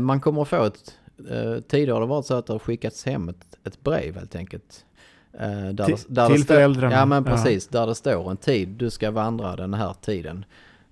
Man 0.00 0.20
kommer 0.20 0.42
att 0.42 0.48
få 0.48 0.64
ett 0.64 0.99
Eh, 1.30 1.60
tidigare 1.60 1.94
har 1.94 2.00
det 2.00 2.06
varit 2.06 2.26
så 2.26 2.34
att 2.34 2.46
det 2.46 2.52
har 2.52 2.58
skickats 2.58 3.06
hem 3.06 3.28
ett, 3.28 3.58
ett 3.64 3.82
brev 3.82 4.14
helt 4.14 4.36
enkelt. 4.36 4.84
Eh, 5.32 5.68
där 5.68 5.84
till 5.84 5.96
där 6.08 6.28
till 6.28 6.44
föräldrarna? 6.44 6.94
Ja 6.94 7.06
men 7.06 7.24
precis, 7.24 7.68
ja. 7.72 7.80
där 7.80 7.86
det 7.86 7.94
står 7.94 8.30
en 8.30 8.36
tid, 8.36 8.68
du 8.68 8.90
ska 8.90 9.10
vandra 9.10 9.56
den 9.56 9.74
här 9.74 9.94
tiden. 10.00 10.44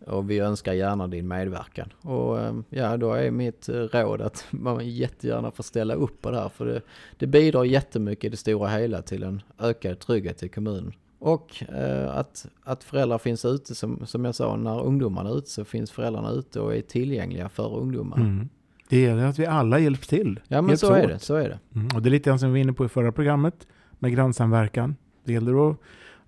Och 0.06 0.30
vi 0.30 0.38
önskar 0.38 0.72
gärna 0.72 1.06
din 1.06 1.28
medverkan. 1.28 1.92
Och 2.00 2.40
eh, 2.40 2.54
ja, 2.68 2.96
då 2.96 3.12
är 3.12 3.30
mitt 3.30 3.68
råd 3.68 4.20
att 4.20 4.44
man 4.50 4.88
jättegärna 4.88 5.50
får 5.50 5.62
ställa 5.62 5.94
upp 5.94 6.22
på 6.22 6.30
det 6.30 6.40
här. 6.40 6.48
För 6.48 6.66
det, 6.66 6.82
det 7.18 7.26
bidrar 7.26 7.64
jättemycket 7.64 8.24
i 8.24 8.28
det 8.28 8.36
stora 8.36 8.68
hela 8.68 9.02
till 9.02 9.22
en 9.22 9.42
ökad 9.58 9.98
trygghet 9.98 10.42
i 10.42 10.48
kommunen. 10.48 10.92
Och 11.18 11.64
eh, 11.68 12.16
att, 12.16 12.46
att 12.62 12.84
föräldrar 12.84 13.18
finns 13.18 13.44
ute, 13.44 13.74
som, 13.74 14.06
som 14.06 14.24
jag 14.24 14.34
sa, 14.34 14.56
när 14.56 14.82
ungdomarna 14.82 15.30
är 15.30 15.38
ute 15.38 15.50
så 15.50 15.64
finns 15.64 15.90
föräldrarna 15.90 16.30
ute 16.30 16.60
och 16.60 16.76
är 16.76 16.80
tillgängliga 16.80 17.48
för 17.48 17.76
ungdomarna. 17.76 18.22
Mm. 18.22 18.48
Det 18.88 19.00
gäller 19.00 19.24
att 19.24 19.38
vi 19.38 19.46
alla 19.46 19.78
hjälps 19.78 20.08
till. 20.08 20.40
Ja 20.48 20.62
men 20.62 20.78
så 20.78 20.92
är 20.92 21.08
det, 21.08 21.18
så 21.18 21.34
är 21.34 21.48
det. 21.48 21.58
Mm, 21.74 21.88
och 21.94 22.02
det 22.02 22.08
är 22.08 22.10
lite 22.10 22.30
grann 22.30 22.38
som 22.38 22.48
vi 22.48 22.52
var 22.52 22.64
inne 22.64 22.72
på 22.72 22.84
i 22.84 22.88
förra 22.88 23.12
programmet 23.12 23.66
med 23.98 24.12
grannsamverkan. 24.12 24.96
Det 25.24 25.32
gäller 25.32 25.70
att 25.70 25.76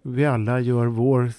vi 0.03 0.27
alla 0.27 0.61
gör 0.61 0.87
vår, 0.87 1.33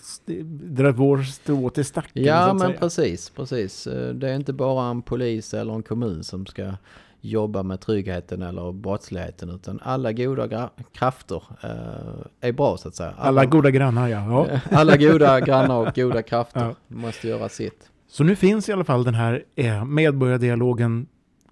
drar 0.75 0.91
vår 0.91 1.23
strå 1.23 1.69
till 1.69 1.85
stacken. 1.85 2.23
Ja 2.23 2.53
men 2.53 2.73
precis, 2.73 3.29
precis. 3.29 3.83
Det 4.13 4.29
är 4.29 4.35
inte 4.35 4.53
bara 4.53 4.89
en 4.89 5.01
polis 5.01 5.53
eller 5.53 5.73
en 5.73 5.83
kommun 5.83 6.23
som 6.23 6.45
ska 6.45 6.73
jobba 7.21 7.63
med 7.63 7.79
tryggheten 7.79 8.41
eller 8.41 8.71
brottsligheten 8.71 9.49
utan 9.49 9.79
alla 9.83 10.11
goda 10.11 10.69
krafter 10.93 11.43
eh, 11.63 12.49
är 12.49 12.51
bra 12.51 12.77
så 12.77 12.87
att 12.87 12.95
säga. 12.95 13.13
Alla, 13.17 13.27
alla 13.41 13.45
goda 13.45 13.71
grannar 13.71 14.07
ja. 14.07 14.47
ja. 14.49 14.59
alla 14.77 14.97
goda 14.97 15.39
grannar 15.39 15.75
och 15.87 15.95
goda 15.95 16.21
krafter 16.21 16.61
ja. 16.61 16.75
måste 16.87 17.27
göra 17.27 17.49
sitt. 17.49 17.90
Så 18.11 18.23
nu 18.23 18.35
finns 18.35 18.69
i 18.69 18.71
alla 18.71 18.83
fall 18.83 19.03
den 19.03 19.15
här 19.15 19.43
eh, 19.55 19.85
medborgardialogen 19.85 21.07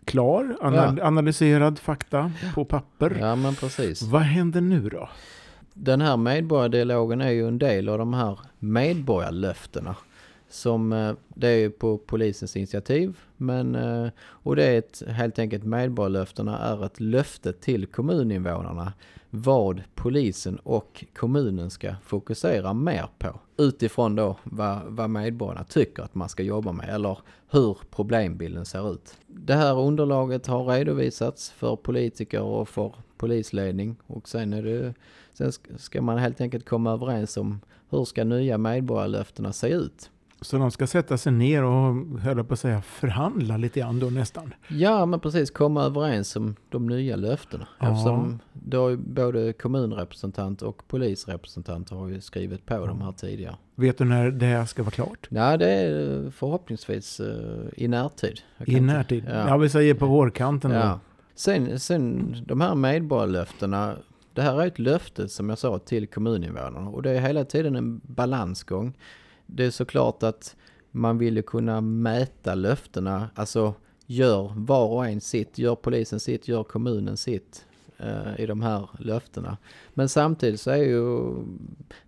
klar, 0.05 0.57
anal 0.61 0.97
ja. 0.97 1.05
analyserad 1.05 1.79
fakta 1.79 2.31
på 2.55 2.65
papper. 2.65 3.17
Ja, 3.19 3.35
men 3.35 3.55
precis. 3.55 4.01
Vad 4.01 4.21
händer 4.21 4.61
nu 4.61 4.89
då? 4.89 5.09
Den 5.73 6.01
här 6.01 6.17
medborgardialogen 6.17 7.21
är 7.21 7.29
ju 7.29 7.47
en 7.47 7.59
del 7.59 7.89
av 7.89 7.97
de 7.97 8.13
här 8.13 8.39
medborgarlöftena. 8.59 9.95
Som, 10.49 10.93
eh, 10.93 11.13
det 11.27 11.47
är 11.47 11.57
ju 11.57 11.69
på 11.69 11.97
polisens 11.97 12.55
initiativ, 12.55 13.17
men, 13.37 13.75
eh, 13.75 14.09
och 14.19 14.55
det 14.55 14.63
är 14.63 14.77
ett, 14.77 15.03
helt 15.07 15.39
enkelt 15.39 15.63
medborgarlöftena 15.63 16.57
är 16.59 16.85
ett 16.85 16.99
löfte 16.99 17.53
till 17.53 17.85
kommuninvånarna 17.85 18.93
vad 19.29 19.81
polisen 19.95 20.59
och 20.63 21.05
kommunen 21.15 21.69
ska 21.69 21.95
fokusera 22.03 22.73
mer 22.73 23.07
på. 23.19 23.39
Utifrån 23.57 24.15
då 24.15 24.35
vad, 24.43 24.79
vad 24.87 25.09
medborgarna 25.09 25.63
tycker 25.63 26.03
att 26.03 26.15
man 26.15 26.29
ska 26.29 26.43
jobba 26.43 26.71
med 26.71 26.89
eller 26.89 27.17
hur 27.49 27.77
problembilden 27.91 28.65
ser 28.65 28.93
ut. 28.93 29.17
Det 29.27 29.55
här 29.55 29.79
underlaget 29.79 30.47
har 30.47 30.65
redovisats 30.65 31.51
för 31.51 31.75
politiker 31.75 32.41
och 32.41 32.69
för 32.69 32.93
polisledning 33.17 33.95
och 34.07 34.29
sen, 34.29 34.53
är 34.53 34.63
det, 34.63 34.93
sen 35.33 35.51
ska 35.77 36.01
man 36.01 36.17
helt 36.17 36.41
enkelt 36.41 36.69
komma 36.69 36.91
överens 36.91 37.37
om 37.37 37.59
hur 37.89 38.05
ska 38.05 38.23
nya 38.23 38.57
medborgarlöftena 38.57 39.53
se 39.53 39.69
ut. 39.69 40.09
Så 40.41 40.57
de 40.57 40.71
ska 40.71 40.87
sätta 40.87 41.17
sig 41.17 41.31
ner 41.31 41.63
och, 41.63 42.19
höll 42.19 42.43
på 42.43 42.53
att 42.53 42.59
säga, 42.59 42.81
förhandla 42.81 43.57
lite 43.57 43.79
grann 43.79 43.99
då 43.99 44.09
nästan? 44.09 44.53
Ja, 44.67 45.05
men 45.05 45.19
precis. 45.19 45.51
Komma 45.51 45.83
överens 45.83 46.35
om 46.35 46.55
de 46.69 46.87
nya 46.87 47.15
löftena. 47.15 47.67
Ja. 47.79 47.91
Eftersom 47.91 48.39
då 48.53 48.97
både 48.97 49.53
kommunrepresentant 49.53 50.61
och 50.61 50.87
polisrepresentant 50.87 51.89
har 51.89 52.07
ju 52.07 52.21
skrivit 52.21 52.65
på 52.65 52.73
ja. 52.73 52.85
de 52.85 53.01
här 53.01 53.11
tidigare. 53.11 53.55
Vet 53.75 53.97
du 53.97 54.05
när 54.05 54.31
det 54.31 54.67
ska 54.67 54.83
vara 54.83 54.91
klart? 54.91 55.27
Nej, 55.29 55.57
det 55.57 55.69
är 55.69 56.31
förhoppningsvis 56.31 57.19
uh, 57.19 57.27
i 57.75 57.87
närtid. 57.87 58.41
I 58.65 58.79
närtid? 58.79 59.23
Ja. 59.27 59.47
ja, 59.47 59.57
vi 59.57 59.69
säger 59.69 59.93
på 59.93 60.05
vårkanten 60.05 60.71
ja. 60.71 60.85
då. 60.85 60.99
Sen, 61.35 61.79
sen 61.79 62.35
de 62.45 62.61
här 62.61 62.75
medborgarlöftena. 62.75 63.95
Det 64.33 64.41
här 64.41 64.61
är 64.61 64.67
ett 64.67 64.79
löfte 64.79 65.29
som 65.29 65.49
jag 65.49 65.57
sa 65.57 65.79
till 65.79 66.07
kommuninvånarna 66.07 66.89
och 66.89 67.03
det 67.03 67.11
är 67.11 67.21
hela 67.21 67.45
tiden 67.45 67.75
en 67.75 68.01
balansgång 68.03 68.93
det 69.53 69.65
är 69.65 69.71
såklart 69.71 70.23
att 70.23 70.55
man 70.91 71.17
vill 71.17 71.43
kunna 71.43 71.81
mäta 71.81 72.55
löftena. 72.55 73.29
Alltså 73.35 73.73
gör 74.05 74.51
var 74.55 74.87
och 74.87 75.05
en 75.07 75.21
sitt, 75.21 75.57
gör 75.57 75.75
polisen 75.75 76.19
sitt, 76.19 76.47
gör 76.47 76.63
kommunen 76.63 77.17
sitt 77.17 77.65
eh, 77.97 78.39
i 78.39 78.45
de 78.45 78.61
här 78.61 78.89
löftena. 78.99 79.57
Men 79.93 80.09
samtidigt 80.09 80.61
så 80.61 80.71
är 80.71 80.83
ju 80.83 81.33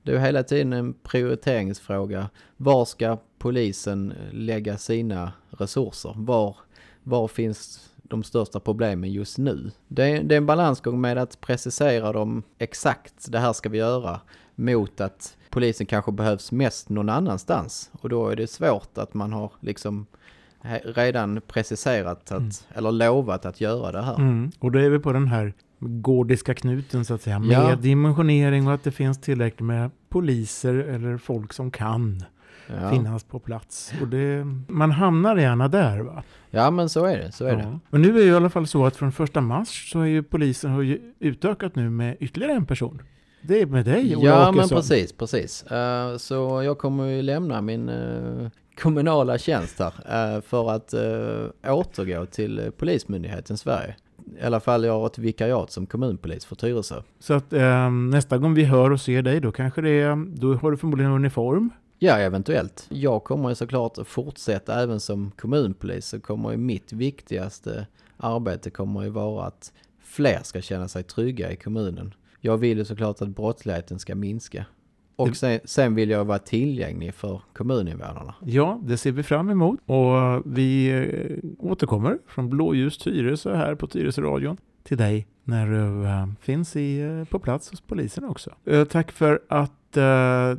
det 0.04 0.12
är 0.12 0.20
hela 0.20 0.44
tiden 0.44 0.74
en 0.74 0.94
prioriteringsfråga. 0.94 2.30
Var 2.58 2.86
ska 2.86 3.18
polisen 3.38 4.14
lägga 4.32 4.78
sina 4.78 5.34
resurser? 5.50 6.14
Var, 6.18 6.58
var 7.04 7.28
finns 7.28 7.90
de 8.04 8.24
största 8.24 8.60
problemen 8.60 9.12
just 9.12 9.38
nu? 9.38 9.72
Det 9.88 10.04
är, 10.04 10.24
det 10.24 10.36
är 10.36 10.38
en 10.38 10.46
balansgång 10.46 11.02
med 11.02 11.18
att 11.18 11.42
precisera 11.42 12.12
dem 12.12 12.44
exakt, 12.58 13.32
det 13.32 13.40
här 13.40 13.54
ska 13.54 13.70
vi 13.70 13.78
göra, 13.78 14.22
mot 14.56 15.02
att 15.02 15.38
polisen 15.52 15.86
kanske 15.86 16.12
behövs 16.12 16.52
mest 16.52 16.90
någon 16.90 17.10
annanstans. 17.10 17.92
Och 18.02 18.10
då 18.10 18.30
är 18.30 18.36
det 18.36 18.48
svårt 18.48 18.98
att 18.98 19.14
man 19.14 19.34
har 19.34 19.52
liksom 19.60 20.06
redan 20.84 21.42
preciserat 21.48 22.32
att, 22.32 22.40
mm. 22.40 22.52
eller 22.74 22.92
lovat 22.92 23.46
att 23.46 23.62
göra 23.62 23.92
det 23.92 24.02
här. 24.02 24.16
Mm. 24.16 24.52
Och 24.60 24.72
då 24.72 24.80
är 24.80 24.90
vi 24.90 25.00
på 25.00 25.14
den 25.14 25.28
här 25.28 25.54
gordiska 25.80 26.54
knuten 26.54 27.06
så 27.06 27.14
att 27.14 27.22
säga, 27.22 27.40
med 27.40 27.72
ja. 27.72 27.76
dimensionering 27.76 28.68
och 28.68 28.74
att 28.74 28.84
det 28.84 28.92
finns 28.92 29.22
tillräckligt 29.22 29.66
med 29.66 29.92
poliser 30.10 30.74
eller 30.74 31.18
folk 31.18 31.54
som 31.54 31.72
kan 31.72 32.24
ja. 32.68 32.90
finnas 32.90 33.24
på 33.24 33.40
plats. 33.40 33.94
Och 34.02 34.08
det, 34.08 34.46
man 34.68 34.92
hamnar 34.92 35.38
gärna 35.38 35.68
där 35.68 36.00
va? 36.00 36.24
Ja 36.50 36.72
men 36.72 36.90
så 36.90 37.06
är 37.06 37.18
det, 37.18 37.32
så 37.32 37.46
är 37.46 37.52
ja. 37.52 37.58
det. 37.58 37.80
Men 37.90 38.02
nu 38.02 38.10
är 38.10 38.14
det 38.14 38.24
i 38.24 38.36
alla 38.36 38.50
fall 38.50 38.68
så 38.68 38.86
att 38.86 38.96
från 38.96 39.12
första 39.12 39.42
mars 39.42 39.92
så 39.92 40.00
är 40.00 40.06
ju 40.06 40.24
polisen 40.24 40.72
har 40.72 40.98
utökat 41.20 41.76
nu 41.76 41.90
med 41.90 42.18
ytterligare 42.20 42.54
en 42.54 42.66
person. 42.66 43.02
Det 43.42 43.62
är 43.62 43.66
med 43.66 43.86
dig 43.86 44.16
Ola 44.16 44.30
Ja 44.30 44.52
men 44.52 44.70
precis, 44.70 45.14
precis. 45.14 45.66
Uh, 45.72 46.18
så 46.18 46.64
jag 46.64 46.78
kommer 46.78 47.06
ju 47.06 47.22
lämna 47.22 47.62
min 47.62 47.90
uh, 47.90 48.50
kommunala 48.82 49.38
tjänst 49.38 49.80
här 49.80 50.36
uh, 50.36 50.42
för 50.42 50.72
att 50.72 50.94
återgå 51.64 52.26
till 52.26 52.72
Polismyndigheten 52.78 53.58
Sverige. 53.58 53.96
I 54.42 54.44
alla 54.44 54.60
fall 54.60 54.84
jag 54.84 54.94
har 54.94 55.08
ett 55.08 55.18
vikariat 55.18 55.72
som 55.72 55.86
kommunpolis 55.86 56.46
för 56.46 56.56
Tyresö. 56.56 57.02
Så 57.20 57.34
att 57.34 57.52
nästa 58.12 58.38
gång 58.38 58.54
vi 58.54 58.64
hör 58.64 58.92
och 58.92 59.02
ser 59.02 59.22
dig 59.22 59.40
då 59.40 59.52
kanske 59.52 59.82
det 59.82 59.90
är, 59.90 60.36
då 60.36 60.54
har 60.54 60.72
du 60.72 60.78
förmodligen 60.78 61.12
uniform? 61.12 61.70
Ja, 62.00 62.18
eventuellt. 62.18 62.86
Jag 62.90 63.24
kommer 63.24 63.50
ju 63.50 63.56
såklart 63.56 63.98
fortsätta 64.06 64.84
även 64.84 65.00
som 65.00 65.32
kommunpolis 65.32 66.06
så 66.06 66.20
kommer 66.20 66.52
ju 66.52 66.58
mitt 66.58 66.94
viktigaste 66.94 67.88
arbete 68.18 68.70
kommer 68.70 69.04
ju 69.04 69.10
vara 69.10 69.46
att 69.46 69.72
fler 70.04 70.40
ska 70.44 70.62
känna 70.62 70.88
sig 70.88 71.04
trygga 71.04 71.52
i 71.52 71.56
kommunen 71.56 72.14
jag 72.42 72.58
vill 72.58 72.78
ju 72.78 72.86
såklart 72.86 73.22
att 73.22 73.30
brottsligheten 73.30 74.00
ska 74.00 74.16
minska. 74.16 74.66
Och 75.16 75.36
sen, 75.36 75.60
sen, 75.64 75.96
vill 75.96 76.10
jag 76.10 76.26
vara 76.26 76.40
tillgänglig 76.40 77.14
för 77.14 77.42
kommuninvånarna. 77.54 78.36
Ja, 78.46 78.80
det 78.84 78.98
ser 78.98 79.12
vi 79.12 79.24
fram 79.24 79.50
emot. 79.50 79.80
Och 79.86 80.42
vi 80.46 80.90
eh, 80.90 81.68
återkommer 81.68 82.18
från 82.28 82.50
Blåljus 82.50 82.98
Tyresö 82.98 83.56
här 83.56 83.76
på 83.76 83.88
Tyresö-radion 83.88 84.58
till 84.84 84.98
dig 84.98 85.28
när 85.44 85.68
du 85.68 86.08
äh, 86.08 86.28
finns 86.42 86.76
i, 86.76 87.02
äh, 87.02 87.24
på 87.24 87.40
plats 87.40 87.72
hos 87.72 87.82
polisen 87.82 88.24
också. 88.24 88.52
Tack 88.90 89.12
för 89.12 89.40
att 89.50 89.72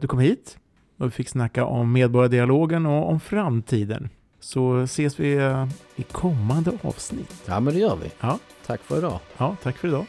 du 0.01 0.09
kom 0.09 0.19
hit 0.19 0.59
och 0.99 1.07
vi 1.07 1.11
fick 1.11 1.29
snacka 1.29 1.65
om 1.65 1.93
medborgardialogen 1.93 2.87
och 2.87 3.11
om 3.11 3.21
framtiden. 3.21 4.09
Så 4.41 4.79
ses 4.79 5.21
vi 5.21 5.33
i 5.97 6.03
kommande 6.03 6.73
avsnitt. 6.83 7.43
Ja, 7.47 7.61
men 7.61 7.75
det 7.75 7.81
gör 7.81 7.97
vi. 7.97 8.11
Ja. 8.21 8.39
Tack 8.67 8.81
för 8.81 8.99
idag. 8.99 9.21
Ja, 9.39 9.57
tack 9.63 9.77
för 9.77 9.89
idag. 9.89 10.07